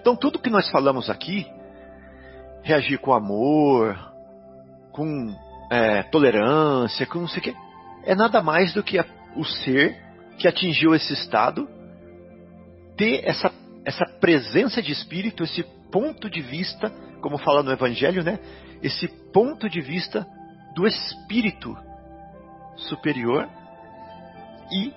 [0.00, 1.46] Então, tudo que nós falamos aqui,
[2.62, 3.96] reagir com amor,
[4.92, 5.34] com
[5.70, 7.54] é, tolerância, com não sei o quê,
[8.04, 9.04] é nada mais do que a,
[9.36, 9.96] o ser
[10.38, 11.68] que atingiu esse estado
[12.96, 13.52] ter essa,
[13.84, 18.38] essa presença de espírito, esse ponto de vista, como fala no Evangelho, né?
[18.82, 20.26] esse ponto de vista
[20.74, 21.76] do espírito
[22.76, 23.48] superior
[24.72, 24.92] e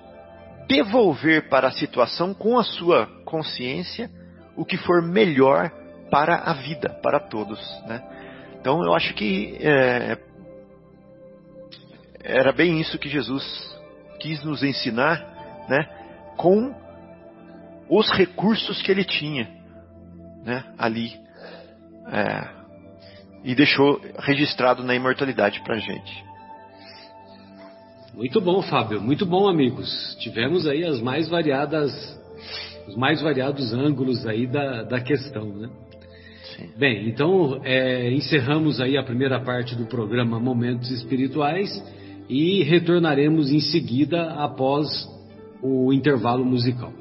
[0.68, 4.10] devolver para a situação com a sua consciência
[4.56, 5.70] o que for melhor
[6.10, 7.58] para a vida, para todos.
[7.86, 8.02] Né?
[8.60, 10.18] Então eu acho que é,
[12.22, 13.44] era bem isso que Jesus
[14.20, 15.18] quis nos ensinar,
[15.68, 15.88] né?
[16.36, 16.74] com
[17.88, 19.50] os recursos que ele tinha
[20.44, 20.64] né?
[20.78, 21.21] ali.
[22.08, 22.62] É,
[23.44, 26.24] e deixou registrado na imortalidade para a gente.
[28.14, 29.00] Muito bom, Fábio.
[29.00, 30.16] Muito bom, amigos.
[30.20, 31.92] Tivemos aí as mais variadas,
[32.86, 35.70] os mais variados ângulos aí da, da questão, né?
[36.56, 36.70] Sim.
[36.76, 41.70] Bem, então é, encerramos aí a primeira parte do programa Momentos Espirituais
[42.28, 44.86] e retornaremos em seguida após
[45.62, 46.92] o intervalo musical.